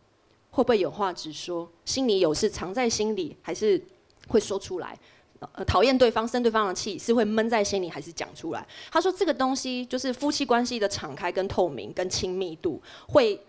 [0.51, 3.81] 会不会有话直说，心里有事藏在心里，还是
[4.27, 4.99] 会说出来。
[5.53, 8.67] 呃，讨厌对方、生对方的气，是会闷在心里，还是讲出来？
[8.91, 13.39] 他说这个东西就是夫妻关系的敞开、跟透明、跟亲密度，会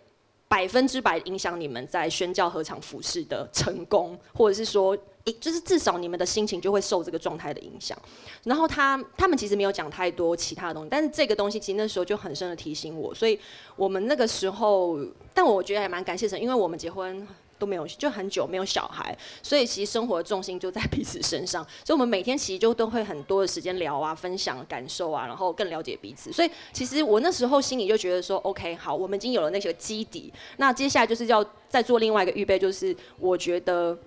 [0.49, 7.97] 百分之百影响你们在宣教合场服饰的成功，或者是说，一就是至少你们的心情就会受这个状态的影响。
[8.45, 13.39] 然后他他们其实没有讲太多其他的东西，但是这个东西其实那时候就很深的提醒我，所以
[13.77, 14.99] 我们那个时候，
[15.33, 17.27] 但我觉得还蛮感谢神，因为我们结婚。
[17.59, 26.33] 都没有，就很久没有小孩，所以其实生活的重心就在彼此身上，所以我们每天其实就都会很多的时间聊啊，分享感受啊，然后更了解彼此。
[26.33, 33.99] 所以其实我那时候心里就觉得说，OK，好，我们已经有了那些基底，那接下来就是要再做另外一个预备，就是我觉得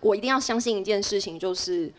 [0.00, 1.92] 我一定要相信一件事情，就是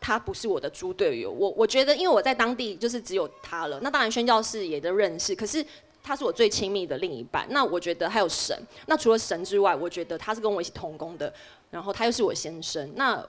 [0.00, 1.30] 他不是我的猪队友。
[1.30, 5.64] 我我觉得，因为我在当地就是只有他了，那当然宣教士也都认识，可是。
[6.06, 8.56] 他是我最亲密的另一半，那我觉得还有神。
[8.86, 11.32] 那除了神之外，我觉得他是跟我一起同工的，
[11.68, 12.92] 然后他又是我先生。
[12.94, 13.28] 那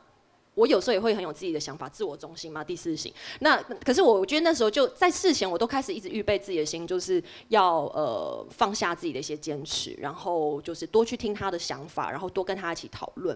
[0.53, 3.11] 我有时候也会很有自己的想法，自我中心嘛，第四型。
[3.39, 13.35] 那可是我，觉得那时候就在事前，我都开始一直预备自己的心，就是要呃放下自己的一些坚持，然后就是多去听他的想法，然后多跟他一起讨论。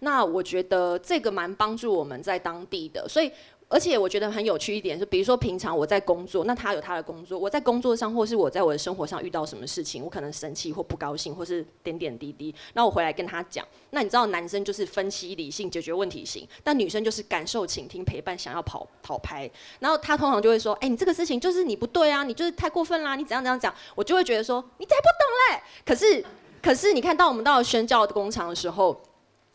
[0.00, 3.32] 那我觉得这个蛮帮助我们在当地的，所以。
[3.72, 13.66] 而且我觉得很有趣一点，是比如说平常我在工作，那他有他的工作，我在工作上或是我在我的生活上遇到什么事情，我可能生气或不高兴，或是点点滴滴，那我回来跟他讲。
[13.90, 19.50] 那你知道男生就是分析理性解决问题型，但女生就是感受倾听陪伴，想要跑跑拍。
[19.80, 26.22] 然后他通常就会说：“哎，你这个事情就是你不对啊，你就是太过分啦，你怎样怎样讲。”我就会觉得说：“你才不懂嘞。”可是
[26.62, 29.00] 可是你看到我们到了宣教的工厂的时候，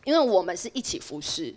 [0.02, 1.54] 因为我们是一起服侍。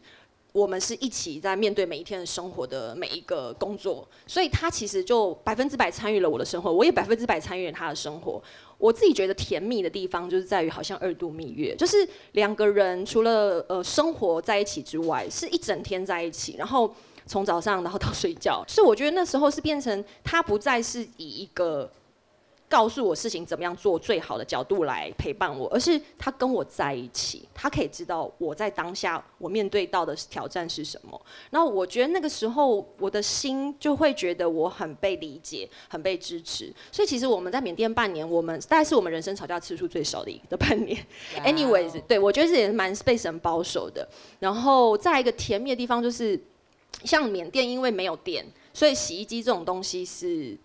[0.51, 8.41] 我们是一起在面对每一天的生活的每一个工作，所以他其实就百分之百参与了我的生活，我也百分之百参与了他的生活。
[8.77, 16.93] 我自己觉得甜蜜的地方就是在于好像二度蜜月，就是两个人除了呃生活在一起之外，是一整天在一起，然后
[17.25, 18.63] 从早上然后到睡觉。
[18.67, 21.89] 所以我觉得那时候是变成他不再是以一个。
[22.71, 31.21] 告诉我事情怎么样做最好的角度来陪伴我，而是他跟我在一起，他可以知道我在当下我面对到的挑战是什么。
[31.49, 36.73] 然后我觉得那个时候我的心就会觉得我很被理解，很被支持。
[36.93, 40.97] 所以其实我们在缅甸半年，我们大概是我们人生吵架次数最少的一个半年。
[41.43, 44.07] Anyways，对我觉得这也是蛮被神保守的。
[44.39, 46.41] 然后再一个甜蜜的地方就是，
[47.03, 50.57] 像缅甸因为没有电，所以洗衣机这种东西是。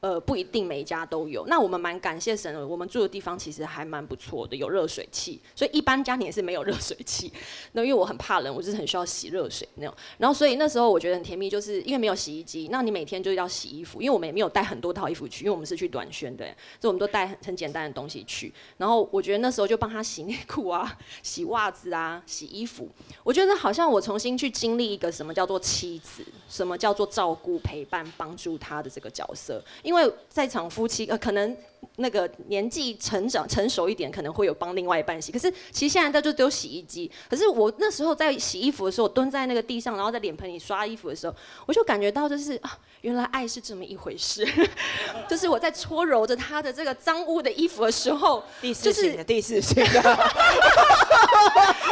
[0.00, 1.46] 呃，不一定每一家都有。
[1.46, 5.38] 那我们蛮感谢神的，我们住的地方其实还蛮不错的，有热水器。
[5.54, 7.30] 所以一般家庭也是没有 热水器。
[7.72, 9.94] 那因为我很怕冷，我就是很需要洗热水那种。
[10.16, 14.00] 然后所以那时候我觉得很甜蜜，就是因为没有洗衣机，那你每天就要洗衣服。
[14.00, 16.46] 因为我们也没有带很多套衣服去，因为我们是去短宣的，
[16.80, 18.50] 所以我们都带很很简单的东西去。
[18.78, 22.88] 然后我觉得那时候就帮他洗内裤啊、洗袜子啊、洗衣服。
[23.22, 29.62] 我觉得好像我重新去经历一个什么叫做妻子，什么叫做照顾、陪伴、帮助他的这个角色。
[29.90, 31.56] 因为在场夫妻呃，可能
[31.96, 35.30] 那个年纪成长成熟一点，可能会有帮另外一半洗。
[35.30, 37.10] 可是其实现在大家就丢洗衣机。
[37.28, 41.34] 可是我那时候在洗衣服的时候，蹲在那个地上，然后在脸盆里刷衣服的时候，
[41.66, 44.46] 我就感觉到就是啊，原来爱是这么一回事。
[45.28, 50.30] 就是我在搓揉着他的这个脏污的衣服的时候， 第四性的第四性的，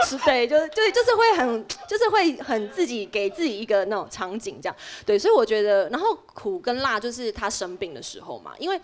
[0.05, 4.77] 是，对，就是就是就是会很就是会很自己给自己一个那种场景这样。
[5.05, 8.81] 对，所以我觉得，然后苦跟辣就是他生病的时候嘛，因为。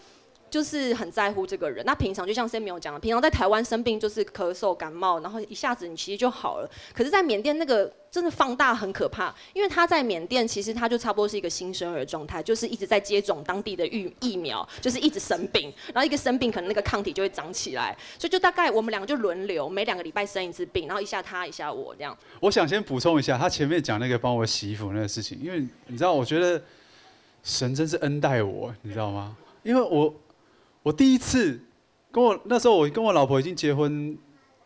[0.55, 1.85] 就是很在乎这个人。
[1.85, 6.71] 那平常就像 Sam 有讲的，平常在台湾生病就是咳嗽、感冒，然后一下子你其实就好了。
[6.95, 22.17] 可是，在缅甸那个真的放大很可怕，因为他在缅甸其实他就差不多是一个新生儿状态，就是一直在接种当地的疫疫苗，就是一直生病，然后一个生病可能那个抗体就会长起来，所以就大概我们两个就轮流，每两个礼拜生一次病，然后一下他一下我这样。
[22.39, 26.63] 我想先补充一下，他前面讲那个帮我洗衣服那个事情，因为你知道，我觉得
[27.43, 29.37] 神真是恩待我，你知道吗？
[29.65, 30.15] 因为我
[30.85, 31.59] 我第一次
[32.13, 34.17] 跟我那时候我跟我老婆已经结婚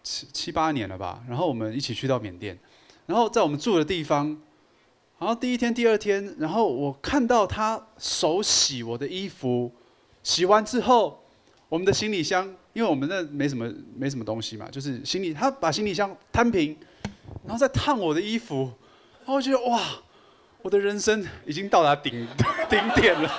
[0.03, 2.59] 七七八年了吧，然后我们一起去到缅甸，
[3.07, 4.37] 然后在我们住的地方，
[5.21, 9.71] 然后第一天第二天，然后我看到他手洗我的衣服，
[10.25, 11.23] 洗完之后，
[11.69, 16.77] 我们的行李箱，因为我们那没什么没什么东西嘛，就是行李他把行李箱摊平，
[17.45, 18.73] 然后再烫我的衣服，
[19.21, 19.81] 然后我觉得哇，
[20.63, 22.27] 我的人生已经到达顶
[22.69, 23.31] 顶点了，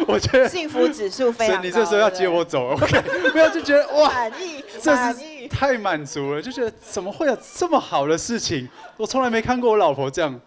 [0.08, 0.48] 我觉得。
[0.48, 1.62] 幸福指数非常高。
[1.62, 3.30] 所以你这时候要接我走，OK？
[3.30, 5.48] 不要就觉得 哇，满意，这满是意。
[5.48, 8.68] 太满足了，就觉得怎么会有这么好的事情？
[8.96, 10.40] 我从来没看过我老婆这样，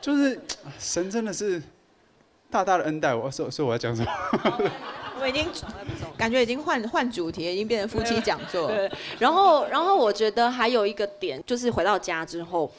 [0.00, 0.40] 就是
[0.78, 1.60] 神真的是
[2.50, 3.30] 大大的恩待我。
[3.30, 4.10] 所以所以我要讲什么？
[5.20, 5.46] 我已经
[6.16, 8.68] 感觉已经换换主题，已经变成夫妻讲座。
[8.68, 12.70] 对，然后然后我觉得还有一个点就是回到家之后，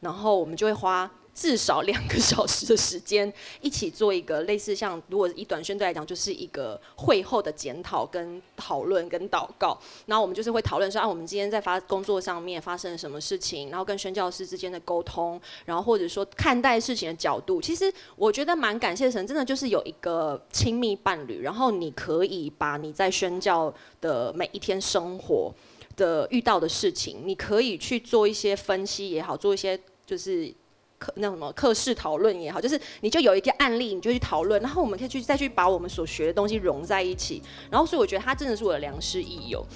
[0.00, 1.10] 然后我们就会花。
[1.34, 9.76] 至少两个小时的时间，一起做一个类似像，如果以短宣队来讲，就是一个会后的检讨、跟讨论、跟祷告。
[10.04, 17.62] 然后我们就是会讨论说，啊，我们今天在发工作上面发生了什么事情，然后跟宣教师之间的沟通，然后或者说看待事情的角度。
[17.62, 25.50] 其实我觉得蛮感谢神，真的就是有一个亲密伴侣，然后你可以把你在宣教的每一天生活
[25.96, 30.54] 的遇到的事情，你可以去做一些分析也好，做一些就是。
[31.02, 39.66] 课那什么课室讨论也好，就是你就有一个案例，你就去讨论，然后我们可以去再去把我们所学的东西融在一起，然后所以我觉得他真的是我的良师益友，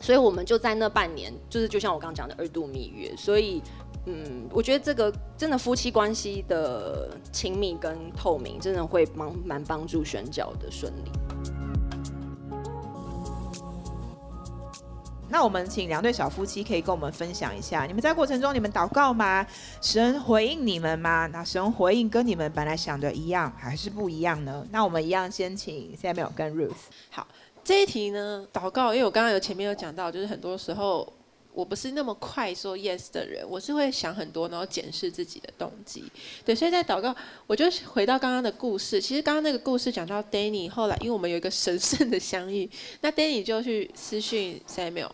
[0.00, 3.60] 所以我们就在那半年，就是就像我刚刚讲的二度蜜月，所以
[4.06, 11.10] 嗯，我觉得这个真的夫妻关系的亲密跟透明，真的会蛮蛮帮助宣教的顺利。
[15.34, 19.44] 那我们请两对小夫妻可以跟我们分享一下，你们在过程中你们祷告吗？
[19.80, 21.26] 神回应你们吗？
[21.32, 24.64] 那神回应跟你们本来想的一样还是不一样呢？
[24.70, 26.70] 那我们一样先请 Samuel 跟 Ruth。
[27.10, 27.26] 好，
[27.64, 31.12] 这一题呢，祷告，因为我刚刚有前面有讲到，就是很多时候
[31.54, 36.04] 我不是那么快说 yes 的人，我是会想很多，然后检视自己的动机。
[36.44, 37.14] 对，所以在祷告，
[37.46, 39.00] 我就回到刚刚的故事。
[39.00, 42.68] 其实刚刚那个故事讲到 Danny 后来，因为我们有一个神圣的相遇，
[43.00, 45.10] 那 Danny 就去私讯 Samuel。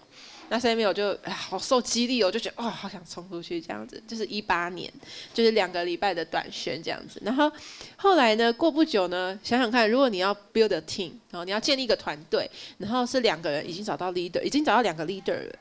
[0.53, 4.03] 那 Samuel 就好受激励，哦就觉得哇，好想冲出去这样子。
[4.09, 4.93] 就是一八年，
[5.33, 7.23] 就是两个礼拜的短宣这样子。
[7.25, 7.49] 然后
[7.95, 15.55] 后来呢，过不久呢，想想看，如果你要 build a team，然后你要建立一个团队，然后是两个人已经找到 leader，已经找到两个 leader 了。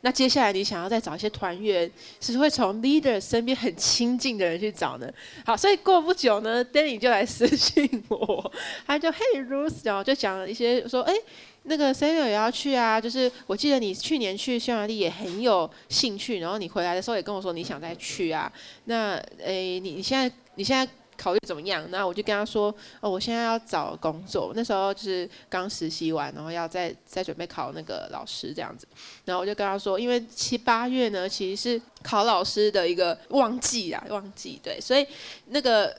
[0.00, 5.10] 那接下来你想要再找一些团员，是会从 leader 身边很亲近的人去找呢？
[5.44, 8.52] 好，所以过不久呢，Danny 就来私信我，
[8.86, 11.14] 他就 Hey Ruth，然后就讲了一些说，哎。
[11.64, 18.50] 那个 Samuel 也要去啊，就是我记得你去年去匈牙利也很有兴趣，然后你回来的时候也跟我说你想再去啊。
[18.84, 21.84] 那诶，你你现在你现在考虑怎么样？
[21.90, 28.86] 那我就跟他说，哦，我现在要找工作，那时候就是刚实习完，然后要再再准备考那个老师这样子。
[29.24, 35.06] 然后我就跟他说，因为七八月呢其实是考老师的一个旺季啊，旺季对，所以
[35.48, 35.94] 那个。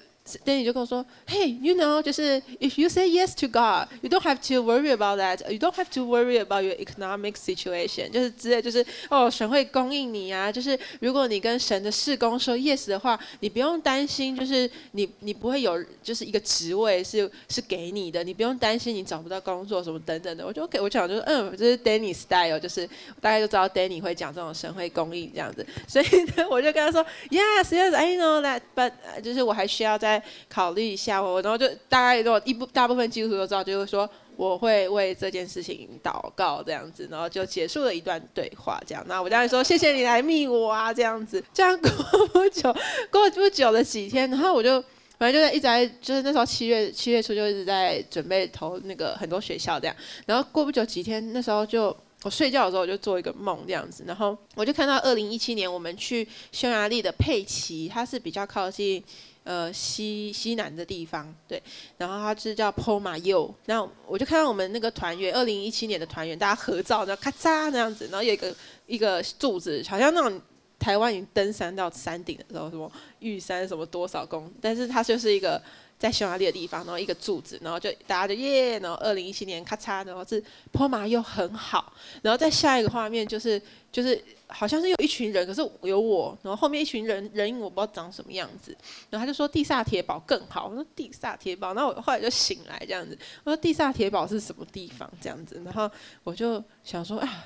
[0.46, 5.58] Danny 就跟我说，Hey，you know，就是 if you say yes to God，you don't have to worry about that，you
[5.58, 20.46] don't have to worry about your economic situation，就是之类，就是哦，神会供应你啊，就是如果你跟神的事工说 yes 的话，你不用担心，就是你你不会有就是一个职位是是给你的，你不用担心你找不到工作什么等等的。
[20.46, 22.88] 我就 OK，我讲就是嗯，这是 Danny style，就是
[23.22, 28.92] 大家就知道 Danny 会讲这种神会供应这样子，所以呢，我就跟他说，Yes，Yes，I know that，but
[29.24, 30.19] 就是我还需要在
[30.50, 39.04] 考虑一下我，然后就大概如果一部大部分基督徒都知道，就是说我会为这件事情祷告这样子，然后就结束了一段对话这样。
[39.08, 41.44] 那我当然说谢谢你来密我啊这样子。
[41.54, 41.90] 这样过
[42.28, 42.74] 不久，
[43.12, 44.82] 过不久的几天，然后我就
[45.18, 49.96] 反正就在一直在，就是那时候七月七月初就一直在准备投那个很多学校这样。
[50.26, 59.04] 然后过不久几天，那时候就我睡觉的时候我就做一个梦这样子，然后我就看到二零一七年我们去匈牙利的佩奇，它是比较靠近。
[59.50, 61.60] 呃，西西南的地方，对，
[61.98, 70.40] 然后它是叫 p o m a U，那我就看到我们那个团员，二零一七年的团员，大家合照，然后咔嚓那样子，然后有一个一个柱子，好像那种
[70.78, 75.60] 台湾已经登山到山顶的时候，什么玉山什么多少公，但是它就是一个
[76.00, 88.74] 在匈牙利的地方，然后一个柱子，然后就大家就耶，然后二零一七年咔嚓，然后是坡马又很好，然后再下一个画面就是就是好像是有一群人，可是有我，然后后面一群人人影我不知道长什么样子，
[89.10, 95.92] 然后他就说地萨铁堡更好，我说地萨铁堡，然后我后来就醒来这样子，我说地萨铁堡是什么地方这样子，然后
[96.24, 97.46] 我就想说啊。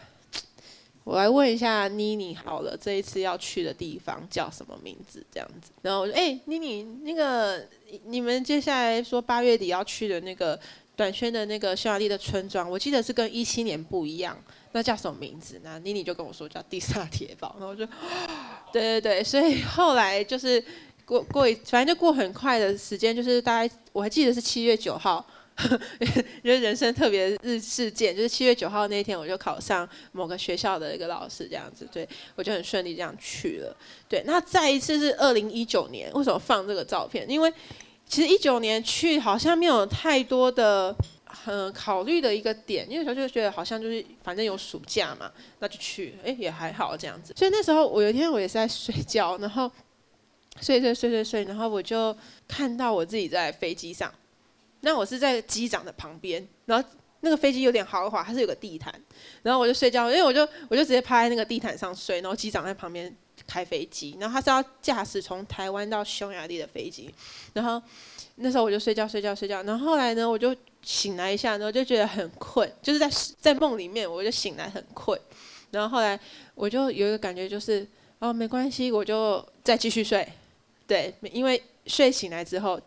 [1.04, 5.22] 我来问一下妮妮好了，这一次要去的地方叫什么名字？
[5.32, 7.68] 这样子，然后我说，哎、妮妮，那个
[8.06, 10.58] 你们接下来说八月底要去的那个
[10.96, 14.38] 短圈的那个匈牙利的村庄，我记得是跟一七年不一样，
[14.72, 15.60] 那叫什么名字？
[15.62, 17.86] 那妮妮就跟我说叫蒂萨铁堡，然后我就，
[18.72, 20.64] 对对对，所以后来就是
[21.04, 25.26] 过过一，反正就过很快的时间，就是大概我还记得是七月九号。
[26.44, 33.76] 就是人生特别日事件，就是七月九号那天，我就考上某个学校的一个老师，这样子，对我就很顺利这样去了。
[34.10, 37.30] 对，那再一次是二零一九年，为什么放这个照片？
[37.30, 37.54] 因为
[38.08, 40.94] 其实一九年去好像没有太多的
[41.26, 47.32] 很考虑的一个点，因为那时候就觉得好像就是反正有暑假嘛，那就去，哎也还好这样子。
[47.38, 49.72] 所以那时候我有一天我也是在睡觉，然后
[50.60, 52.16] 睡睡睡睡睡，然后我就
[52.48, 54.12] 看到我自己在飞机上。
[54.86, 56.90] 那我是在机长的旁边，然后
[57.22, 58.94] 那个飞机有点豪华，它是有个地毯，
[59.42, 63.16] 然后我就睡觉，因为我就我就直接趴在那个地毯上睡，然后机长在旁边
[63.48, 67.10] 开飞机，然后他是要驾驶从台湾到匈牙利的飞机，
[67.54, 67.82] 然后
[68.36, 73.10] 那时候我就睡觉睡觉睡觉，然后后来呢我就醒来一下，然后就觉得很困，就是在
[73.40, 75.18] 在梦里面我就醒来很困，
[75.72, 76.20] 然后后来
[76.56, 77.88] 我就有一个感觉就是
[78.20, 80.28] 哦没关系，我就再继续睡，
[80.86, 82.78] 对，因为睡醒来之后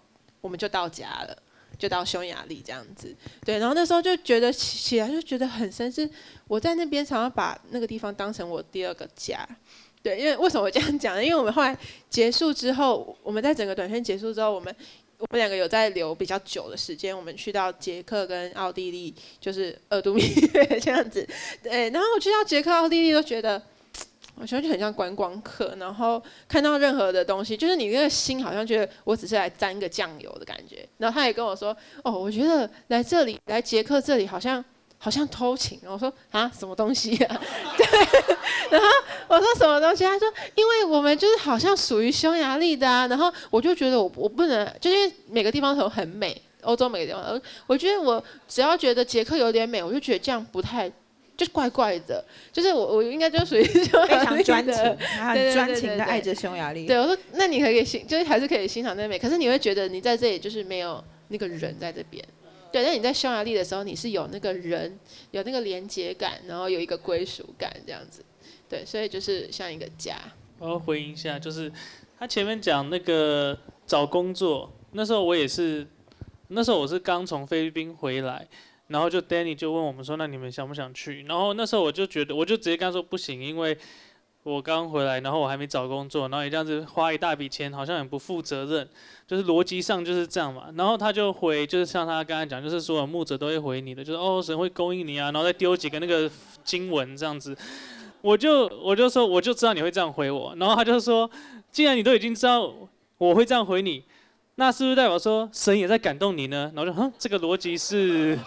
[0.43, 1.43] 我们就到家了。
[1.79, 3.15] 就到匈牙利这样子，
[3.45, 6.09] 对，然后那时候就觉得起来就觉得很深，是
[6.49, 9.47] 我在那边常常把那个地方当成我第二个家，
[10.03, 11.25] 对，因为为什么我这样讲呢？
[11.25, 11.77] 因为我们后来
[12.09, 14.75] 结束之后，我们在整个短片结束之后，我们
[15.19, 20.23] 我们两个有在留比较久的时间，我们去到捷克跟奥地利，就是二度蜜
[20.55, 21.29] 月 这样子，
[21.63, 23.63] 对，然后我去到捷克、奥地利都觉得。
[24.39, 30.87] 我觉得就很像观光客，然后看到任何的东西，就是你那个心好像觉得我只是来沾个酱油的感觉。
[30.99, 31.75] 然后他也跟我说
[32.05, 34.63] ：“哦，我觉得来这里来捷克这里好像
[34.99, 37.41] 好像偷情。”然后我说：“啊，什么东西啊？”
[37.79, 37.87] 对，
[38.71, 38.87] 然后
[39.29, 40.05] 我说什么东西？
[40.05, 50.93] 他说：“因为我们就是好像属于匈牙利的啊。”然后我就觉得我我不能，就因为每个地方都很美，欧洲每个地方，我觉得我只要觉得捷克有点美，我就觉得这样不太。
[51.37, 56.87] 就怪怪的，就是我我应该就属于 非常专情，很专情的爱着匈牙利。
[56.87, 62.25] 对，我说那你可以欣，就是还是可以欣赏那美，可是你会觉得你在这里就是没有那个人在这边。
[62.73, 64.99] 对，那你在匈牙利的时候，你是有那个人，
[65.31, 68.25] 有那个连接感，然后有一个归属感这样子。
[68.69, 70.17] 对，所以就是像一个家。
[70.59, 71.71] 我要回应一下，就是
[72.19, 73.57] 他前面讲那个
[73.87, 75.87] 找工作，那时候我也是，
[76.49, 78.47] 那时候我是刚从菲律宾回来。
[78.89, 83.77] 然后就 Danny 就问我们说：“那你们想不想去？”然后那时候我就觉得，我就直接跟他说不行，因为
[84.45, 88.89] 我刚回来，然后我还没找工作，然后也这样子花一大笔钱，好像很不负责任，
[89.27, 90.67] 就是逻辑上就是这样嘛。
[90.77, 96.31] 然后他就回，就是像他刚才讲，就是所有牧者都会回你的，就是哦神会供应你啊，然后再丢几个那个
[96.63, 97.57] 经文这样子。
[98.23, 101.29] 我就我就说我就知道你会这样回我，然后他就说，
[101.73, 102.73] 既然你都已经知道
[103.19, 104.05] 我会这样回你，
[104.55, 106.71] 那是不是代表说神也在感动你呢？
[106.77, 108.39] 然后就哼，这个逻辑是。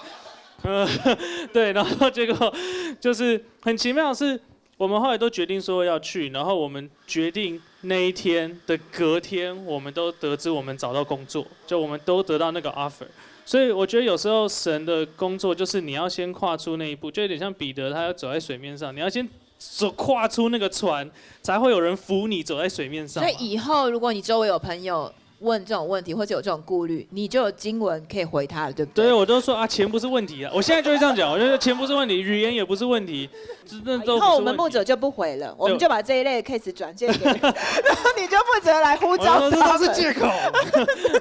[0.64, 0.88] 呃，
[1.54, 2.54] 对，然后结果
[3.00, 4.40] 就是很奇妙，是
[4.78, 13.08] 我们后来都决定说要去，然后我们决定那一天的隔天，我们都得知我们找到工作，就我们都得到那个 offer。
[13.46, 21.10] 所以我觉得有时候神的工作就是你要先跨出那一步，就有点像彼得他要走在水面上，你要先走跨出那个船，
[21.42, 23.24] 才会有人扶你走在水面上。
[23.24, 25.14] 所以以后如果你周围有朋友。
[25.40, 29.06] 问这种问题或者有这种顾虑，你就有经文可以回他了，对不对？
[29.06, 33.30] 对，我都说啊，钱不是问题啊，我现在就会这样讲，我觉得钱不是问题，语言也不是问题，
[33.70, 40.28] 以后我们牧者就不回了，我们就把这一类的 case 转借给你，然后你就负责来呼召他都是借口。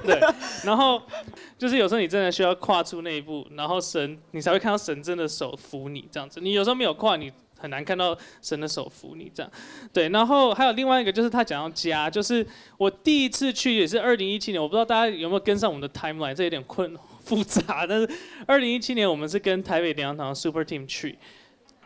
[0.05, 0.19] 对，
[0.63, 1.01] 然后
[1.57, 6.39] 就是有时候你真的需要跨出那一步，然后神，你才会看到神真的手扶你这样子。
[6.41, 7.31] 你有时候没有跨，你。
[7.59, 9.51] 很难看到神的手扶你这样，
[9.91, 12.45] 对，然后还有另外一个就是他讲到家，就是
[12.77, 18.09] 我第一次去也是二零一七年，我不知道大家有没有跟上我们的 timeline，这有点困复杂，但是
[18.47, 21.17] 二零一七年我们是跟台北联堂 Super Team 去，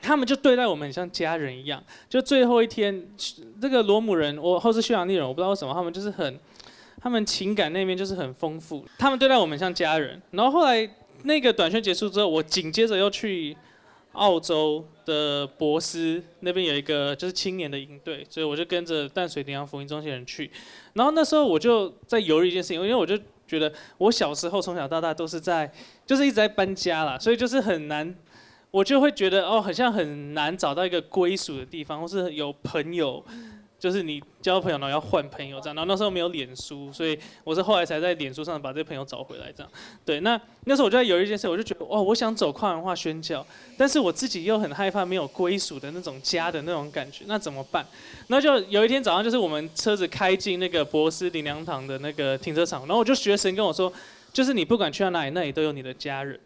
[0.01, 3.07] 他们就对待我们很像家人一样，就最后一天，
[3.59, 6.39] 这个罗姆人我后是匈牙利人，我不知道为什么他们就是很，
[7.01, 10.87] 他们情感那边就是很丰富，他们对待我们像家人，然后后来
[11.23, 13.57] 那个短宣结束之后，我紧接着又去。
[14.13, 20.49] 澳洲的博斯那边有一个就是青年的营队，所以我就跟着淡水联阳福音中心人去。
[20.93, 25.71] 然后那时候我就在犹豫一件事情，因为我就觉得我小时候从小到大都是在，
[26.05, 28.15] 就是一直在搬家啦，所以就是很难，
[28.71, 33.23] 我就会觉得哦，好像很难找到一个归属的地方，或是有朋友。
[33.83, 39.69] 就是你交朋友然后要换朋友这样，然后那时候没有脸书，所以我是后来才在脸书上把这些朋友找回来这样。
[40.05, 43.45] 对，那那时候我就在有一件事，我就觉得哇，我想走跨文化宣教，
[43.77, 47.85] 但是我自己又很害怕没有归属的那种家的那种感觉，那怎么办？
[48.27, 53.91] 那就有一天早上，就是我们车子开进那个博斯林良堂的那个停车场，然后我就学神跟我说，
[54.31, 56.39] 就是你不管去到哪里，那里都有你的家人。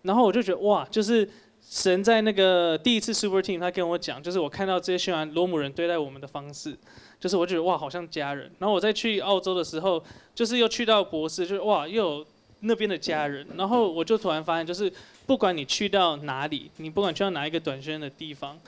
[0.00, 1.28] 然后我就觉得哇，就是。
[1.70, 6.76] 神在那个第一次 Super Team，他跟我讲，就是我看到这些匈牙罗姆人对待我们的方式，
[7.20, 8.50] 就是我觉得哇，好像家人。
[8.58, 10.02] 然后我再去澳洲的时候，
[10.34, 12.26] 就是又去到博士，就是哇，又有
[12.62, 13.46] 那边的家人。
[13.56, 14.92] 然后我就突然发现，就是
[15.26, 18.58] 不管你去到哪里，你不管去到哪一个短宣的地方，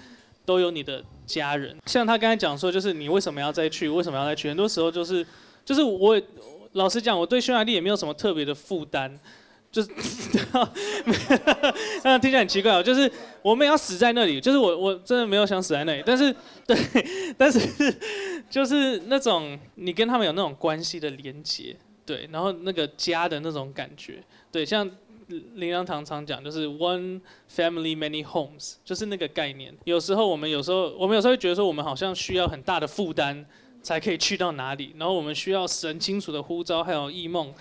[0.45, 1.77] 都有你的家人。
[1.87, 3.89] 像他刚才讲说，就是你为什么要再去？
[3.89, 4.49] 为什么要再去？
[4.49, 5.27] 很多时候就是，
[5.65, 6.23] 就是我
[6.75, 9.19] 老实讲，我对匈牙利也没有什么特别的负担。
[9.73, 9.89] 就是，
[12.05, 12.83] 那听起来很奇怪哦。
[12.83, 13.11] 就是
[13.41, 16.03] 我们要死在那里，就是我我真的没有想死在那里。
[16.05, 16.31] 但是，
[16.69, 16.77] 对，
[17.39, 17.59] 但是
[18.51, 24.89] 就是那种你跟他们有那种关系的连接，对，然后那个家的那种感觉，对，像
[25.55, 27.19] 林良堂常讲，就是 one
[27.51, 29.75] family many homes，就是那个概念。
[29.85, 33.43] 有时候我们有时候我们有时候会觉得说，我们好像需要很大的负担
[33.83, 37.55] 才可以去到哪里，然后我们需要神清楚的呼召还有异梦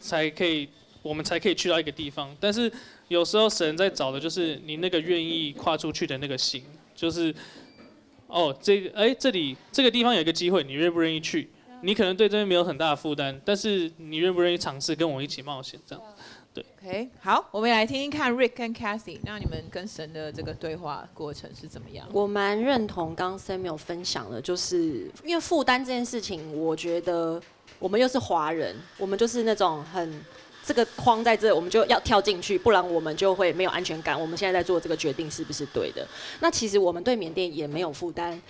[0.00, 0.68] 才可以。
[1.02, 2.70] 我们才可以去到一个地方，但是
[3.08, 6.62] 有时候神在找的就是你那个愿意跨出去的那个心，
[6.94, 7.34] 就是
[8.28, 11.50] 哦，这个哎，这里这个地方有一个机会，你愿不愿意去？
[11.82, 15.80] 你可能对这边没有很大的负担，但是你愿不愿意尝试跟我一起冒险？
[15.84, 16.04] 这样，
[16.54, 16.64] 对。
[16.80, 22.06] OK，好，我们来听听看 Rick 跟 Cathy，那你们跟神的这个对话过程是怎么样？
[22.12, 27.42] 我蛮认同刚 Samuel 分享的，就是因为负担这件事情，我觉得
[27.80, 30.24] 我们又是华人，我们就是那种很。
[30.64, 34.18] 这个框在这，我们就要跳进去，不然我们就会没有安全感。
[34.18, 36.06] 我们现在在做这个决定是不是对的？
[36.40, 38.40] 那其实我们对缅甸也没有负担。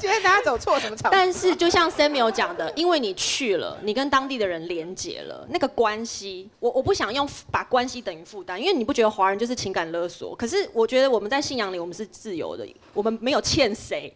[0.00, 1.10] 今天大家走错什么场？
[1.10, 10.36] 但是就像 Samuel 讲的，因为你去了，你跟当地的人连结了，那个关系，我我不想用把关系等于负担，因为你不觉得华人就是情感勒索？
[10.36, 14.12] 可是我觉得我们在信仰里，我们是自由的，我们没有欠谁，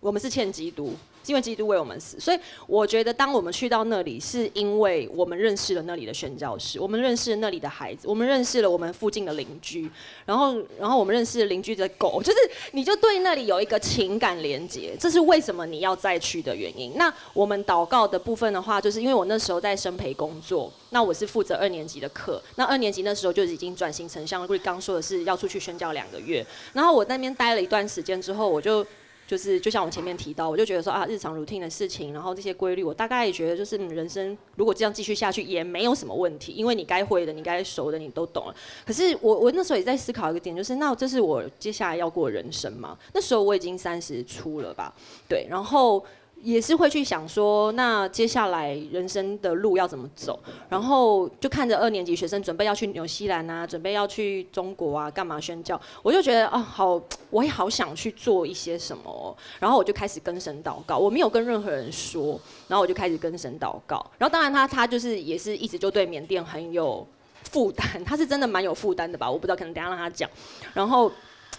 [0.00, 0.94] 我们是欠基督。
[1.26, 9.88] 因为基督为我们死，所以我觉得当我们去到那里，是因为我们认识了那里的宣教士，我们认识了那里的孩子，我们认识了我们附近的邻居，
[10.24, 12.38] 然后，然后我们认识了邻居的狗，就是
[12.72, 16.94] 你就对那里有一个情感连接，这是为什么你要再去的原因。
[16.96, 28.84] 那我们祷告的部分的话，就是因为我那时候在生培工作，那我是负责二年级的课，那二年级那时候就已经转型成像瑞刚说的是要出去宣教两个月，然后我那边待了一段时间之后，我就。
[29.30, 38.54] 就是就像我前面提到，我就觉得说啊，日常 routine 的事情，然后这些规律，我大概也觉得就是你人生如果这样继续下去也没有什么问题，因为你该会的、你该熟的你都懂了。
[38.84, 42.98] 可是我我那时候也在思考一个点，就是那这是我接下来要过人生吗？
[43.14, 44.92] 那时候我已经三十出了吧，
[45.28, 46.04] 对，然后。
[46.42, 50.38] 也是会去想说，那接下来人生的路要怎么走？
[50.68, 55.80] 然后就看着二年级学生准备要去纽西兰啊，准备要去中国啊，干嘛宣教？
[56.02, 59.36] 我就觉得啊，好，我也好想去做一些什么。
[59.58, 64.04] 然后我就开始跟神祷告，我没有跟任何人说，然后我就开始跟神祷告。
[64.16, 67.06] 然后当然他他就是也是一直就对缅甸很有
[67.50, 69.30] 负担，他是真的蛮有负担的吧？
[69.30, 70.28] 我不知道，可能等下让他讲。
[70.74, 71.10] 然后。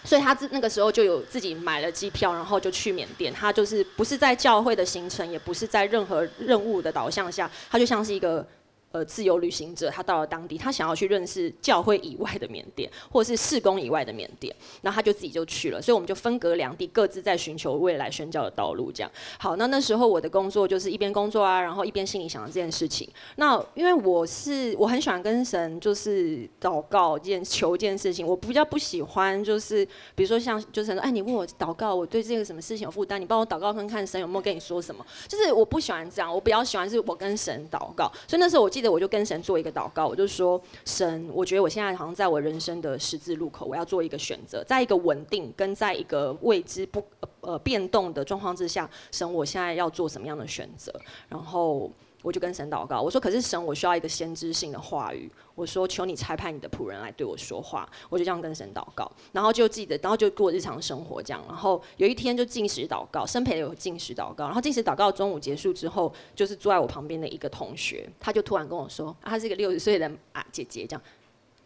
[0.03, 3.33] 所以他自那个时候就有自己买了机票，然后就去缅甸。
[3.33, 8.45] 他就是不是在教会的行程，也不是在任何任务的导向下，他就像是一个。
[8.91, 15.81] 呃，自由旅行者，他到了当地，他想要去认识教会以外的缅甸，或者是事工以外的缅甸，然后他就自己就去了。
[15.81, 18.91] 所以我们就分隔两地，各自在寻求未来宣教的道路。
[18.91, 23.09] 这样，好，那那时候我的工作就是一边工作啊，然后一边心里想着这件事情。
[23.37, 29.85] 那因为我是我很喜欢跟神就是祷告件求一件事情，我比较不喜欢就是
[30.15, 35.05] 比如说像就是说，哎，你问我祷告，我对这个什么事情有负担，你帮我祷告看看神有没有跟你说什么。
[35.29, 38.11] 就是我不喜欢这样，我比较喜欢是我跟神祷告。
[38.27, 38.80] 所以那时候我记。
[38.81, 47.05] 记得我就跟神做一个祷告，我就说神，我觉得我现在好像在我人生的十字路口，我要做一个选择，在一个稳定跟在一个未知不
[47.41, 50.91] 呃变动的状况之下，神，我现在要做什么样的选择？
[51.29, 51.91] 然后。
[52.21, 55.29] 我就跟神祷告，我说：“可是神，我需要一个先知性的话语。
[55.55, 57.89] 我说，求你差派你的仆人来对我说话。
[58.09, 61.43] 我就这样跟神祷告，然后就记得，然后就过日常生活这样。
[61.47, 64.45] 然后有一天就进食祷告，生培有进食祷告。
[64.45, 71.01] 然后进食祷告中午结束之后，就是坐在我旁边的一个同学，他就突然跟我说：，他是个六十岁的啊姐姐，这样，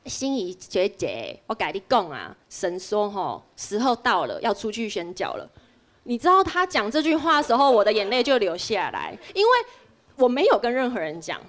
[0.06, 5.49] 心仪姐姐，我改你讲啊，神说吼，时候到了，要出去宣教了。
[6.03, 9.49] 你知道他讲这句话的时候，我的眼泪就流下来，因为。
[10.18, 11.39] 我没有跟任何人讲。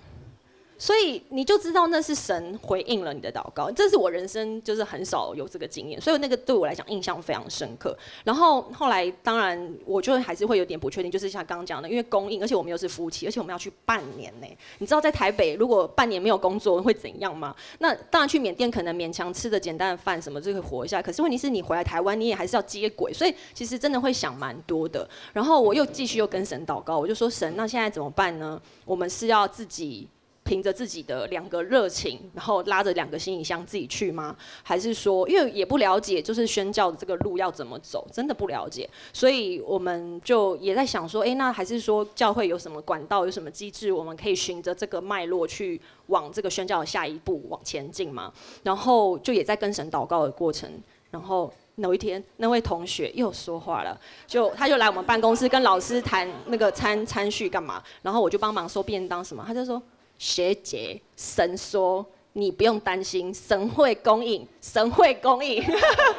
[0.78, 7.96] 所以你就知道那是神回应了你的祷告，这是我人生就是很少有这个经验，所以那个对我来讲印象非常深刻。
[8.24, 14.46] 然后后来当然我就还是会有点不确定，就是像刚刚讲的，因为供应，而且我们又是夫妻，而且我们要去半年呢。
[14.78, 17.54] 你知道在台北如果半年没有工作会怎样吗？
[17.78, 25.08] 那当然去缅甸可能勉强吃的简单的饭什么就可以活一下，可是问题是你回来台湾你也还是要接轨，所以其实真的会想蛮多的。
[25.32, 28.60] 然后我又继续又跟神祷告，我就说神，那现在怎么办呢？
[28.84, 30.06] 我们是要自己。
[30.46, 34.34] 凭着自己的两个热情，然后拉着两个行李箱自己去吗？
[34.62, 48.32] 还是说，因为也不了解，就是宣教的这个路要怎么走，真的不了解，所以我们就也在想说，哎，那还是说教会有什么管道，有什么机制，我们可以循着这个脉络去往这个宣教的下一步往前进嘛？
[48.62, 50.70] 然后就也在跟神祷告的过程，
[51.10, 59.82] 然后某一天那位同学又说话了，就他就来我们办公室跟老师谈那个餐餐序干嘛，然后我就帮忙收便当什么，他就说。
[60.18, 65.62] 学姐，神说你不用担心，神会供应，神会供应，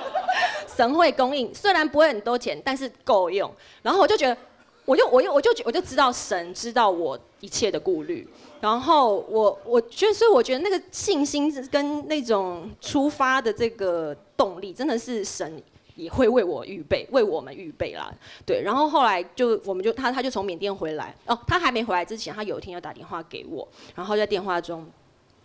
[0.75, 1.53] 神会供应。
[1.53, 3.51] 虽然不会很多钱，但是够用。
[3.81, 4.37] 然后我就觉得，
[4.85, 8.27] 我就我又我就我就知道神知道我一切的顾虑。
[8.59, 15.61] 然后我我觉得，所以我觉得那个信心跟那种出发的这个动力，真的是神。
[15.97, 18.09] 也会为我预备，为我们预备啦。
[18.45, 24.85] 对，然后后来就我们就他他就从缅甸回来哦，他还没回来之前，他有一天要打电话给我，然后在电话中，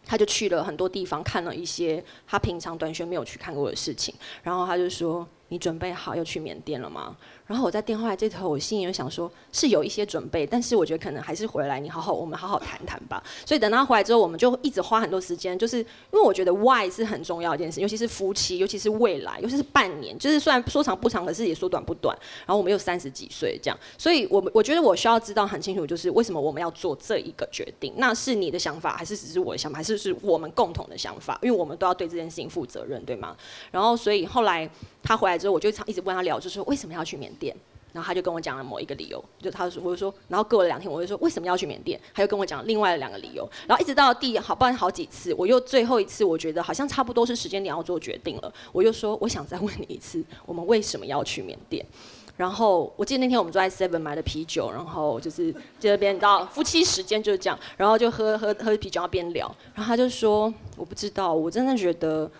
[0.04, 7.14] 他就去了很多地方看了一些他平常短宣没有去看过的事情，然后他就说：“你准备好要去缅甸了吗？”
[7.46, 13.22] 然后我在电话这头，我心里就想说，是有一些准备，但是我觉得可能还是回来，你好好，我们好好谈谈吧。
[13.44, 22.16] 所以等他回来之后，我们就一直花很多时间，就是因为我觉得 why 是很重要一件事，尤其是夫妻，尤其是未来，尤其是半年，就是虽然说长不长，可是也说短不短。
[22.46, 27.92] 然后我们又三十几岁这样，所以我我觉得我需要知道很清楚，就是为什么我们要做这一个决定？
[27.98, 31.38] 那是你的想法，还是只是我的想法，还是是我们共同的想法？
[31.42, 33.36] 因为我们都要对这件事情负责任，对吗？
[33.70, 34.68] 然后所以后来
[35.02, 37.54] 他回来之后，我就常一直问他聊，就是说为什么要去缅甸？
[37.92, 42.00] 然后他就跟我讲了某一个理由，就他说，我就说，然后过了两天，我就说为什么要去缅甸？
[42.14, 51.84] 他又跟我讲另外两个理由，然后一直到第好不然好几次，我又最后一次，我觉得好像差不多是时间点要做决定了，我又说我想再问你一次，我们为什么要去缅甸？
[52.34, 62.30] 然后我记得那天我们坐在 Seven 买的啤酒，然后就是这边你知道夫妻时间就是这样，然后就喝喝喝啤酒要边聊，然后他就说我不知道，我真的觉得。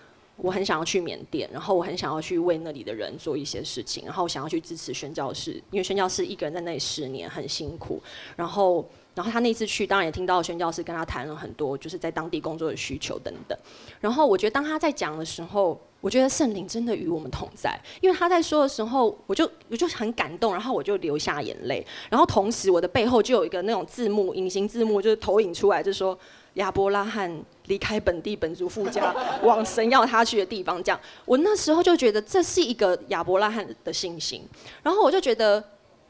[0.42, 8.02] 我很想要去缅甸，然后我很想要去为那里的人做一些事情，然后我想要去支持宣教士，因为宣教士一个人在那里十年很辛苦。
[8.34, 8.84] 然后，
[9.14, 13.56] 然后他那次去，当然也听到宣教士跟他谈了很多，就是在当地工作的需求等等。
[14.00, 21.86] 然后我觉得当他在讲的时候，我觉得圣灵真的与我们同在，因为他在说的时候，我就我就很感动，然后我就流下眼泪。
[22.10, 26.18] 然后同时我的背后就有一个那种字幕，隐形字幕就是投影出来，就说。
[26.54, 34.46] 亚伯拉罕离开本地本族富家， 往神要他去的地方，这样，我那时候就觉得这是一个亚伯拉罕的信心。
[34.82, 35.62] 然后我就觉得，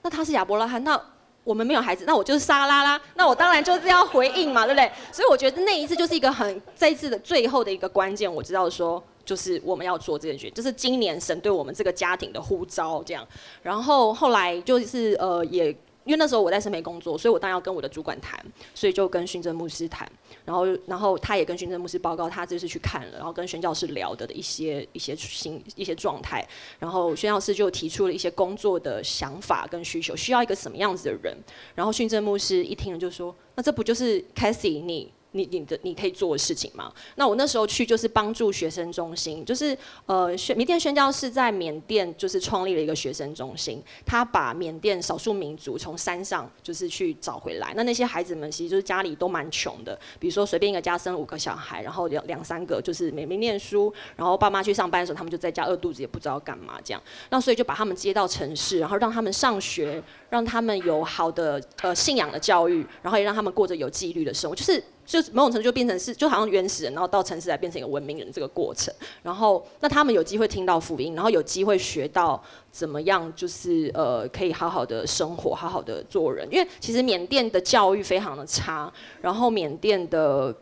[0.02, 1.00] 那他是亚伯拉罕，那
[1.44, 4.90] 我们没有孩子，那我就是沙拉拉，那我当然就是要回应嘛，对不对？
[5.12, 13.24] 所以我觉得那一次就是一个很这一次的最后的一个关键，我知道说，就是我们要做这件事，就是今年神对我们这个家庭的呼召，这样。
[13.62, 15.76] 然后后来就是呃也。
[16.04, 18.44] 因为那时候我在圣培工作，所以我当然要跟我的主管谈，
[18.74, 20.10] 所以就跟训政牧师谈，
[20.44, 26.46] 然后然后他也跟训政牧师报告他这次去看了，然后跟宣教师聊的的一些一些心一些状态，
[26.78, 31.36] 然后宣教师就提出了一些工作的想法跟需求，需要一个什么样子的人，
[31.74, 35.12] 然后训政牧师一听就说，那这不就是 c a t h y 你？
[35.32, 36.92] 你你的你可以做的事情吗？
[37.16, 39.76] 那我那时候去就是帮助学生中心，就是
[40.06, 47.72] 呃，宣缅甸宣教是在缅甸就是创立了一个学生中心，他把缅甸少数民族从山上就是去找回来。
[47.74, 57.02] 那那些孩子们其实就是家里都蛮穷的，比如说随便一个家生五个小孩，然后两两三个就是没没念书，然后爸妈去上班的时候，他们就在家饿肚子，也不知道干嘛这样。
[57.30, 64.82] 那所以就把他们接到城市，然后让他们上学，让他们有好的呃信仰的教育，然后也让他们过着有纪律的生活，就是。
[65.04, 68.92] 就是某种程度就变成是，就好像原始人，然后到城市来变成一个文明人这个过程。
[69.22, 76.46] 然后，那他们有机会听到福音，然后有机会学到怎么样，就是呃，可以好好的生活，好好的做人。
[76.50, 80.54] 因为其实缅甸的教育非常的差，然后缅甸的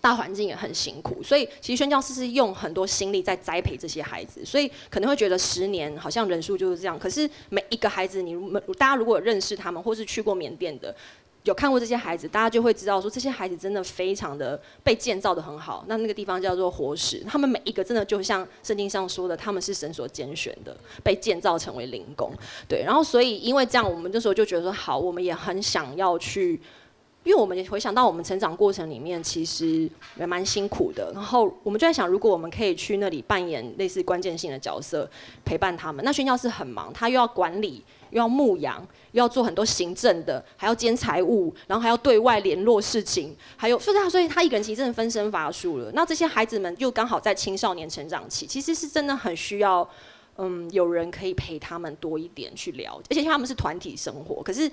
[0.00, 4.44] 大环境也很辛苦，所以其实宣教师是用很多心力在栽培这些孩子。
[4.44, 10.94] 所以可能会觉得十年好像人数就是这样，可是每一个孩子，你们大家如果认识他们，或是去过缅甸的。
[11.44, 15.84] 有看过这些孩子，大家就会知道说，这些孩子真的非常的被建造的很好。
[15.86, 22.32] 那那个地方叫做活石，他们每一个真的就像圣经上说的，他们是神所拣选的，被建造成为灵工。
[22.66, 26.58] 对，然后所以因为这样，我们那时候就觉得说，好，我们也很想要去
[27.24, 31.10] 因为我们也回想到我们成长过程里面，其实也蛮辛苦的。
[31.14, 35.08] 然后我们就在想，如果我们可以去那里扮演类似关键性的角色，
[35.42, 36.04] 陪伴他们。
[36.04, 45.90] 那宣教是很忙，他又要管理，又要牧羊，又要做很多行政的，还要兼财务，然后还要对外联络事情，还有所以他所以他一个人其实真的分身乏术了。
[45.94, 49.88] 那这些孩子们又刚好在青少年成长期，其实是真的很需要，
[50.36, 54.70] 嗯，有人可以陪他们多一点去聊，而且他们是团体生活，可是。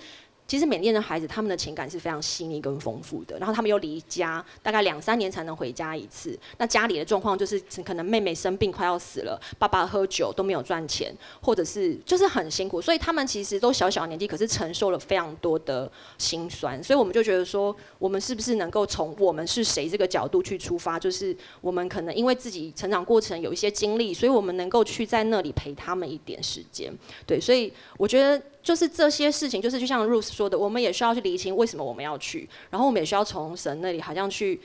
[0.51, 3.39] 其实缅甸的孩子，他们的情感是非常细腻跟丰富的。
[3.39, 6.37] 然后他们又离家，大概两三年才能回家一次。
[6.57, 12.81] 那家里的状况就是，可能妹妹生病快要死了，爸爸喝酒都没有赚钱，或者是就是很辛苦。
[12.81, 16.83] 所以他们其实都小小年纪，可是承受了非常多的辛酸。
[16.83, 20.99] 所以我们就觉得说，我们是不是能够从我们是谁这个角度去出发？
[20.99, 26.93] 就是我们可能因为自己成长过程有一些经历，所以我们能够去在那里陪他们一点时间。
[27.25, 28.43] 对，所以我觉得。
[28.63, 34.59] 就是这些事情，就是就像 Ruth 说的，我们也需要去理清为什么我们要去，然后我们也需要从神那里好像去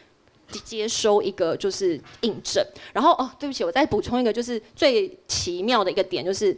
[0.65, 2.65] 接收一个就是印证。
[2.93, 6.57] 然后哦，对不起，我再补充一个，就是最奇妙的一个点，就是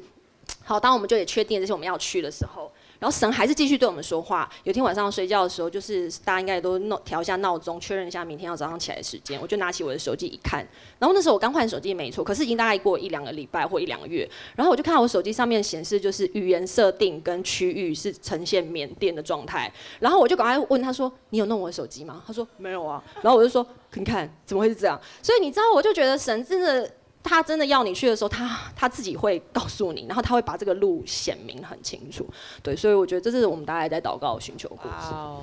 [0.65, 2.71] 好，当我们就也确定这些我们要去的时候。
[2.99, 4.49] 然后神还是继续对我们说话。
[4.65, 9.41] 有天晚上睡觉的时候，就是大家应该都闹调一下闹钟，确认一下明天要早上起来的时间。
[9.41, 10.67] 我就拿起我的手机一看，
[10.99, 14.29] 然后那时候我刚换手机没错，可是已经大概过一两个礼拜或一两个月。
[14.57, 19.73] 然后我就看到我手机上面显示，就是语言设定跟区域是呈现缅甸的状态。
[20.01, 26.91] 然后我就赶快问他说：“你有弄我的手机吗？”他说：“没有啊。”然后我就说：“你看，怎么会是这样？”所以你知道，我就觉得神真的。
[27.29, 32.27] 他真的要你去的时候，他他自己会告诉你，然后他会把这个路显明很清楚。
[32.63, 35.39] 对，所以我觉得这是我们大家在祷告寻求过程。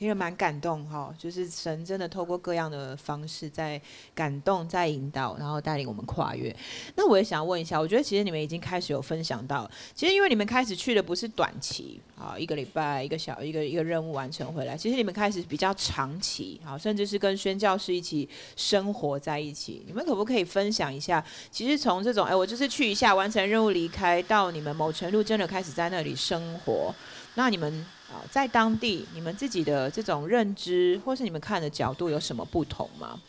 [0.00, 3.78] 听着蛮感动哈，就是神真的透过各样的方式在
[4.14, 6.56] 感动、在引导，然后带领我们跨越。
[6.96, 18.26] 那我也想问一下，我觉得其实你们已经开始有分享到，其实因为你们开始去的不是短期啊，一个礼拜、一个小、一个一个任务完成回来，其实你们开始比较长期啊，甚至是跟宣教师一起
[18.56, 19.84] 生活在一起。
[19.86, 21.22] 你们可不可以分享一下？
[21.50, 26.94] 其实从这种哎，我就是去一下完成任务离开，到你们某程度真的开始在那里生活，
[27.34, 27.84] 那你们？
[28.12, 33.20] 啊，在当地你们自己的这种认知，或是你们看的角度有什么不同吗？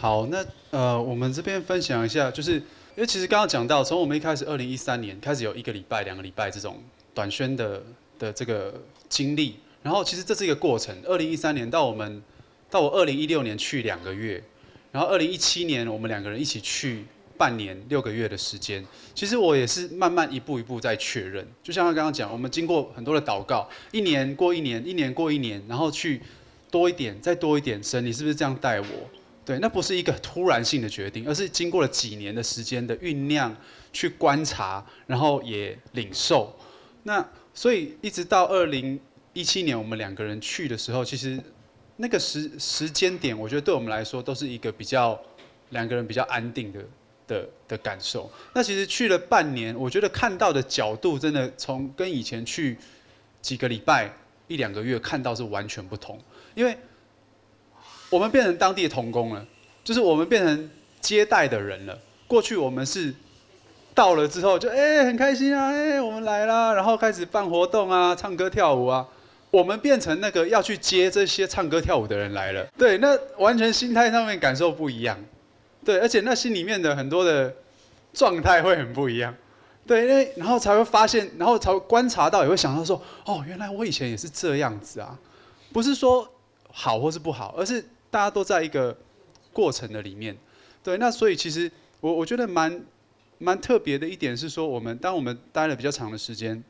[0.00, 2.62] 好，那呃，我们这边分享一下，就是因
[2.96, 6.82] 为其实刚刚讲到，从我们一开始二零一三年开始有一个礼拜、两个礼拜这种
[7.14, 7.82] 短宣的
[8.18, 8.74] 的这个
[9.08, 10.94] 经历，然后其实这是一个过程。
[11.04, 12.22] 二零一三年到我们
[12.68, 14.42] 到我二零一六年去两个月，
[14.90, 17.04] 然后二零一七年我们两个人一起去。
[17.38, 18.84] 半年六个月的时间，
[19.14, 21.46] 其实我也是慢慢一步一步在确认。
[21.62, 26.20] 就像他刚刚讲，我们经过很多的祷告，一年过一年，一年过一年，然后去
[26.70, 27.82] 多一点，再多一点。
[27.82, 28.86] 神，你是不是这样带我？
[29.46, 33.56] 对，那不是一个突然性的决定，而是经过了几年的时间的酝酿，
[33.92, 36.54] 去观察，然后也领受。
[37.04, 39.00] 那所以一直到二零
[39.32, 41.40] 一七年，我们两个人去的时候，其实
[41.96, 45.18] 那个时时间点，我觉得对我们来说都是一个比较
[45.70, 46.80] 两个人比较安定的。
[47.28, 52.76] 的的感受，那其实去了半年，我觉得看到的角度真的从跟以前去
[53.40, 54.10] 几个礼拜
[54.48, 56.18] 一两个月看到是完全不同，
[56.56, 56.76] 因为
[58.10, 59.46] 我们变成当地的童工了，
[59.84, 60.70] 就是我们变成
[61.00, 61.96] 接待的人了。
[62.26, 63.14] 过去我们是
[63.94, 69.06] 到了之后就哎很开心啊，哎我们来啦，然后开始办活动啊，唱歌跳舞啊，
[69.50, 72.66] 我们变成那个要去接这些唱歌跳舞的人来了。
[72.78, 75.18] 对，那完全心态上面感受不一样。
[75.88, 77.50] 对，而且那心里面的很多的
[78.12, 79.34] 状态会很不一样，
[79.86, 85.18] 对，因为然后才会发现，然后才会观察到，也会想到说，哦，原来我以前也是这样子啊，
[85.72, 86.30] 不是说
[86.70, 88.94] 好或是不好，而是大家都在一个
[89.50, 90.36] 过程的里面，
[90.84, 91.72] 对，那所以其实
[92.02, 92.82] 我我觉得蛮
[93.38, 96.62] 蛮特别的一点是说，我们当我们待了比较长的时间。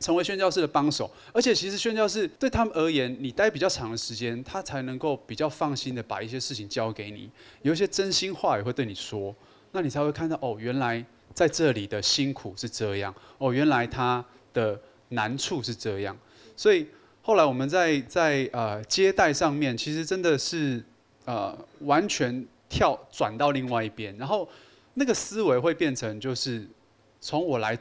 [0.00, 7.30] 成为宣教士的帮手，而且其实宣教士对他们而言，你待比较长的时间，他才能够比较放心的把一些事情交给你，
[7.60, 9.34] 有一些真心话也会对你说，
[9.72, 14.24] 那你才会看到哦，原来在这里的辛苦是这样，哦，原来他
[14.54, 14.80] 的
[15.10, 16.16] 难处是这样，
[16.56, 16.86] 所以
[17.20, 20.82] 后来我们在在呃接待上面，其实真的是
[21.26, 24.48] 呃完全跳转到另外一边，然后
[24.94, 26.66] 那个思维会变成就是
[27.20, 27.78] 从我来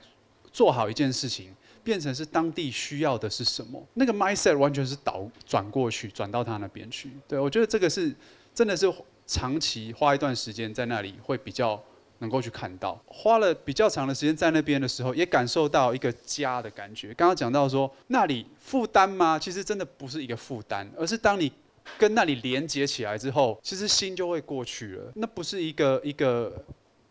[0.52, 1.56] 做好一件事情。
[1.90, 3.84] 变成是当地需要的是什么？
[3.96, 7.10] 那个 mindset 完全是倒转过去，转到他那边去。
[7.28, 8.14] 对我觉得这个是
[8.54, 8.86] 真的是
[9.26, 11.84] 长期花一段时间在那里会比较
[12.20, 13.02] 能够去看到。
[13.08, 17.12] 花了比较长的时间在那边的时候，也感受到一个家的感觉。
[17.16, 19.40] 刚刚讲到说那里负担吗？
[19.40, 21.52] 其实真的不是一个负担，而是当你
[21.98, 25.12] 跟那里连接起来之后，其实心就会过去了。
[25.16, 26.64] 那不是一个一个。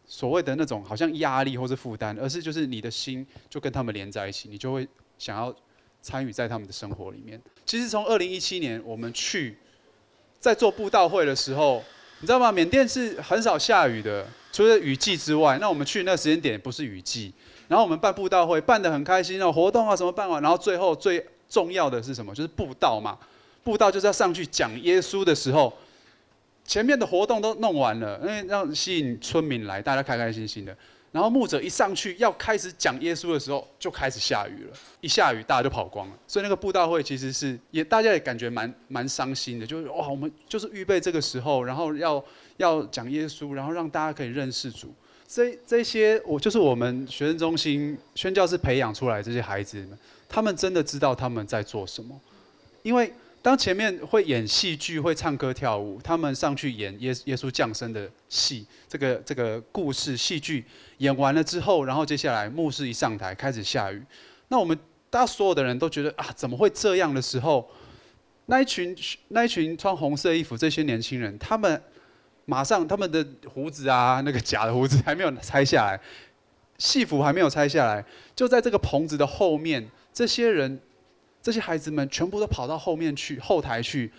[0.09, 4.89] 所谓的那种好像压力或是负担，而是就是你的心就跟他们连在一起，你就会
[5.19, 5.55] 想要
[6.01, 7.41] 参与在他们的生活里面。
[7.67, 9.59] 其实从二零一七年我们去
[10.41, 11.85] 在做布道会的时候，
[12.21, 12.51] 你知道吗？
[12.51, 17.33] 缅甸是很少下雨的，除了雨季之外，那我们去那时间点不是雨季。
[17.69, 22.35] 然后我们办布道会，办得很开心哦，活动啊什么办完，然后最后最重要的是什么？
[22.35, 23.19] 就是布道嘛。
[23.63, 25.71] 布道就是要上去讲耶稣的时候，
[26.69, 30.77] 前面的活动都弄完了，因为让吸引村民来，大家开开心心的。
[31.11, 34.77] 然后牧者一上去要开始讲耶稣的时候，就开始下雨了。
[35.01, 36.15] 一下雨，大家就跑光了。
[36.27, 42.23] 所以那个布道会其实是也大家也感觉蛮蛮伤心的，就是哇，我们就是预备这个时候，然后要
[42.59, 44.95] 要讲耶稣，然后让大家可以认识主。
[45.27, 49.99] 这这些我就是我们学生中心宣教士培养出来这些孩子们，
[50.29, 52.21] 他们真的知道他们在做什么。
[52.83, 53.11] 因为
[53.41, 60.65] 当前面会演戏剧、会唱歌跳舞，他们上去演耶耶稣降生的戏，这个这个故事戏剧
[60.99, 64.03] 演完了之后，然后接下来牧师一上台开始下雨，
[64.49, 64.79] 那我们
[65.11, 67.71] 大家所有的人都觉得啊，怎么会这样的时候，
[68.47, 68.97] 那一群
[69.29, 71.83] 那一群穿红色衣服这些年轻人，他们。
[72.51, 76.01] 马上，他们的胡子啊，那个假的胡子还没有拆下来，
[76.79, 78.03] 戏服还没有拆下来，
[78.35, 80.81] 就在这个棚子的后面，这些人，
[81.43, 84.11] 这些孩子们全部都跑到后面去，后台去，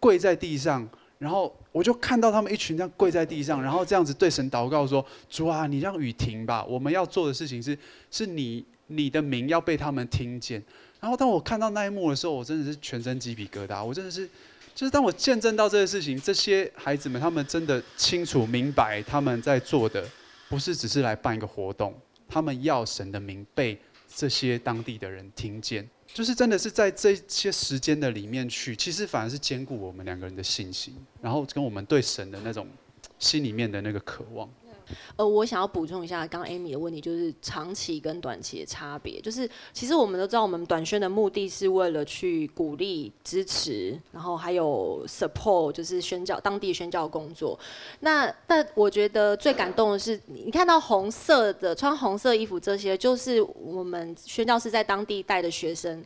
[0.00, 7.76] 跪在地上，然后我就看到他们一群这样跪在地上，然后这样子对神祷告说：“主啊，你让雨停吧，我们要做的事情是，
[8.10, 10.62] 是你你的名要被他们听见。”
[11.00, 14.28] 然后当我看到那一幕的时候，我真的是全身鸡皮疙瘩，我真的是。
[14.74, 20.04] 就是当我见证到这些事情，这些孩子们他们真的清楚明白他们在做的，
[20.48, 21.94] 不是只是来办一个活动，
[22.28, 23.78] 他们要神的名被
[24.12, 32.68] 这些当地的人听见，就是真的是在这些时间的里面去，其实反而是兼顾我们两个人的信心，然后跟我们对神的那种
[33.18, 34.48] 心里面的那个渴望。
[35.16, 39.20] 呃，我想要补充一下刚 Amy 的问题，就是长期跟短期的差别。
[39.20, 47.58] 就是其实我们都知道，我们短宣的目的是为了去鼓励、支持，然后还有 support，就是宣教当地宣教工作。
[48.00, 56.04] 那但我觉得最感动的是，你看到红色的穿红色衣服这些，就是我们宣教是在当地带的学生。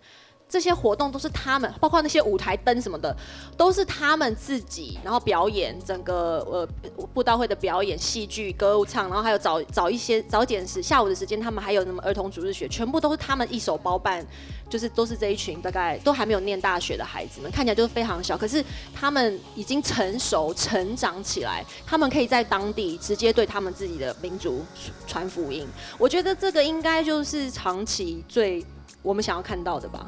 [0.49, 3.15] 这些活动都是他们，包括那些舞台灯什么的，
[3.57, 6.67] 都是他们自己，然后表演整个呃
[7.13, 14.27] 布道会的表演、戏剧、歌舞唱，然后还有早早一些早点时下午的时间，他们还有什么儿童主日学，全部都是他们一手包办，
[14.71, 24.65] 就是都是这一群大概都还没有念大学的孩子们，看起来就是非常小，可是他们已经成熟成长起来，他们可以在当地直接对他们自己的民族
[25.07, 25.67] 传福音。
[25.99, 28.65] 我觉得这个应该就是长期最
[29.03, 30.07] 我们想要看到的吧。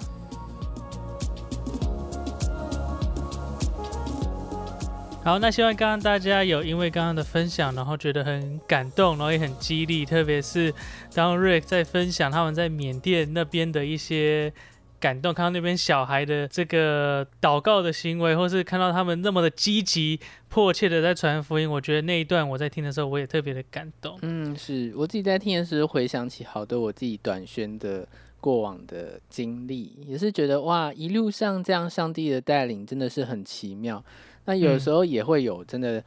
[5.23, 10.03] 好，那希望刚刚大家有因为刚刚的分享，然后觉得很感动，然后也很激励。
[10.03, 10.73] 特别是
[11.15, 14.51] 当 Rick 在分享他们在缅甸那边的一些
[14.99, 20.19] 感动，看到那边小孩的这个祷告的行为，或是看到他们那么的积极、
[20.49, 24.19] 迫切的在传福音，我觉得那一段我在听的时候，我也特别的感动。
[24.23, 28.09] 嗯，是我自己在听的时候回想起好多我自己短宣的
[28.41, 34.03] 过往的经历，也是觉得哇，一路上这样上帝的带领真的是很奇妙。
[34.51, 36.03] 那有时候也会有真的，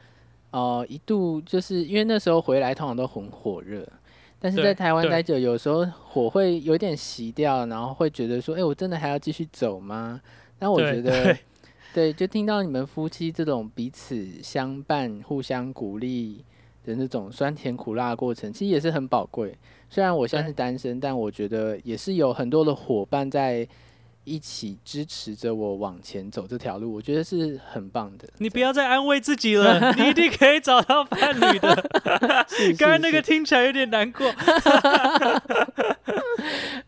[0.50, 3.88] 哦，一度就是因为那时候回来通常都很火热，
[4.38, 10.20] 但是在台湾待久，有时候火会有点熄掉，然后会觉得说，哎，我真的还要继续走吗？
[10.58, 11.34] 那我觉得，
[11.94, 16.44] 对，就听到你们夫妻这种彼此相伴、互相鼓励
[16.84, 19.56] 的那种酸甜苦辣过程，其实也是很宝贵。
[19.88, 23.66] 虽然我现在是单身，但我觉得也是有很多的伙伴在。
[24.24, 28.28] 一起支持着我往前走这条路，我觉得是很棒的。
[28.38, 31.90] 你不要再安慰自己了， 你一定可以找到伴侣的。
[32.78, 34.30] 刚刚那个听起来有点难过。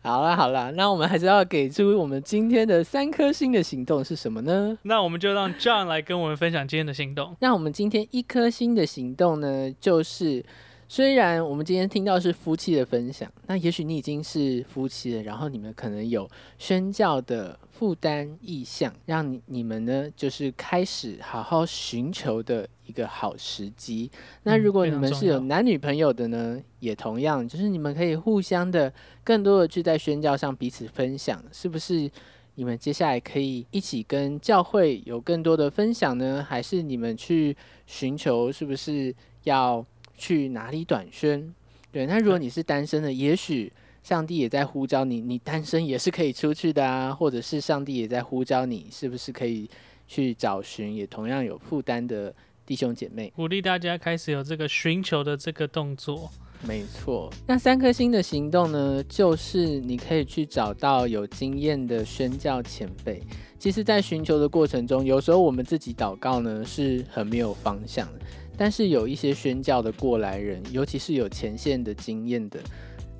[0.01, 4.77] 好了好了，那我们还是要给出我们今天的三颗星的行动是什么呢？
[4.83, 7.35] 那我们就让 John 来跟我们分享今天的行动。
[7.39, 10.43] 那我们今天一颗星的行动呢，就是。
[10.89, 24.09] 虽然我们今天听到是夫妻的分享，那也许你已经是夫妻了，然后你们可能有宣教的负担意向，让你你们呢就是开始好好寻求的一个好时机。
[24.43, 28.91] 那如果你们是有男女朋友的呢，也同样就是你们可以互相的
[29.25, 32.09] 更多的去在宣教上彼此分享，是不是？
[32.55, 39.13] 你们接下来可以一起跟教会有更多的分享呢，还是你们去寻求是不是
[39.43, 39.85] 要？
[40.17, 41.53] 去哪里短宣？
[41.91, 43.71] 对，那如果你是单身的，也许
[44.03, 49.69] 上帝也在呼召你，你单身也是可以出去的啊，或者是上帝也在呼召你，是不是可以
[50.07, 52.33] 去找寻也同样有负担的
[52.65, 53.31] 弟兄姐妹？
[53.35, 56.29] 鼓励大家开始有这个寻求的这个动作。
[56.65, 63.21] 没错，那三颗星的行动呢，就是你可以去找到有经验的宣教前辈。
[63.59, 68.19] 其实，在寻求的过程中，有时候我们自己祷告呢是很没有方向的，
[68.57, 72.59] 但是有一些宣教的过来人，尤其是有前线的经验的，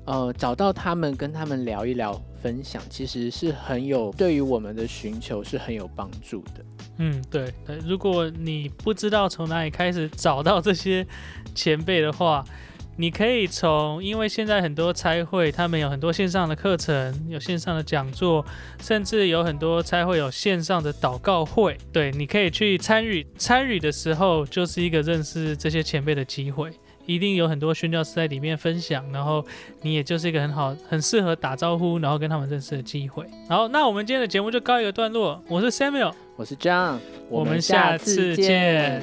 [0.04, 6.64] 呃，找到他们跟他们聊一聊，分享，其实是很有对于我们的寻求是很有帮助的。
[6.98, 7.52] 嗯，对，
[7.86, 11.06] 如果你不知道从哪里开始找到这些
[11.54, 12.44] 前辈的话，
[13.00, 18.44] 你可以从，因为现在很多差会，他们有很多线上的课程，有线上的讲座，
[18.82, 23.24] 甚至有很多差会有线上的祷告会，对，你可以去参与。
[23.36, 26.72] 参与的时候，就是一个认识这些前辈的机会，
[27.06, 29.46] 一定有很多宣教师在里面分享，然后
[29.82, 33.24] 你也就是一个很好、很适合打招呼，然后跟他们认识的机会。
[33.48, 39.00] 好，那我们今天的节目就告一个段落，我是 Samuel，我是 John，我们下次见。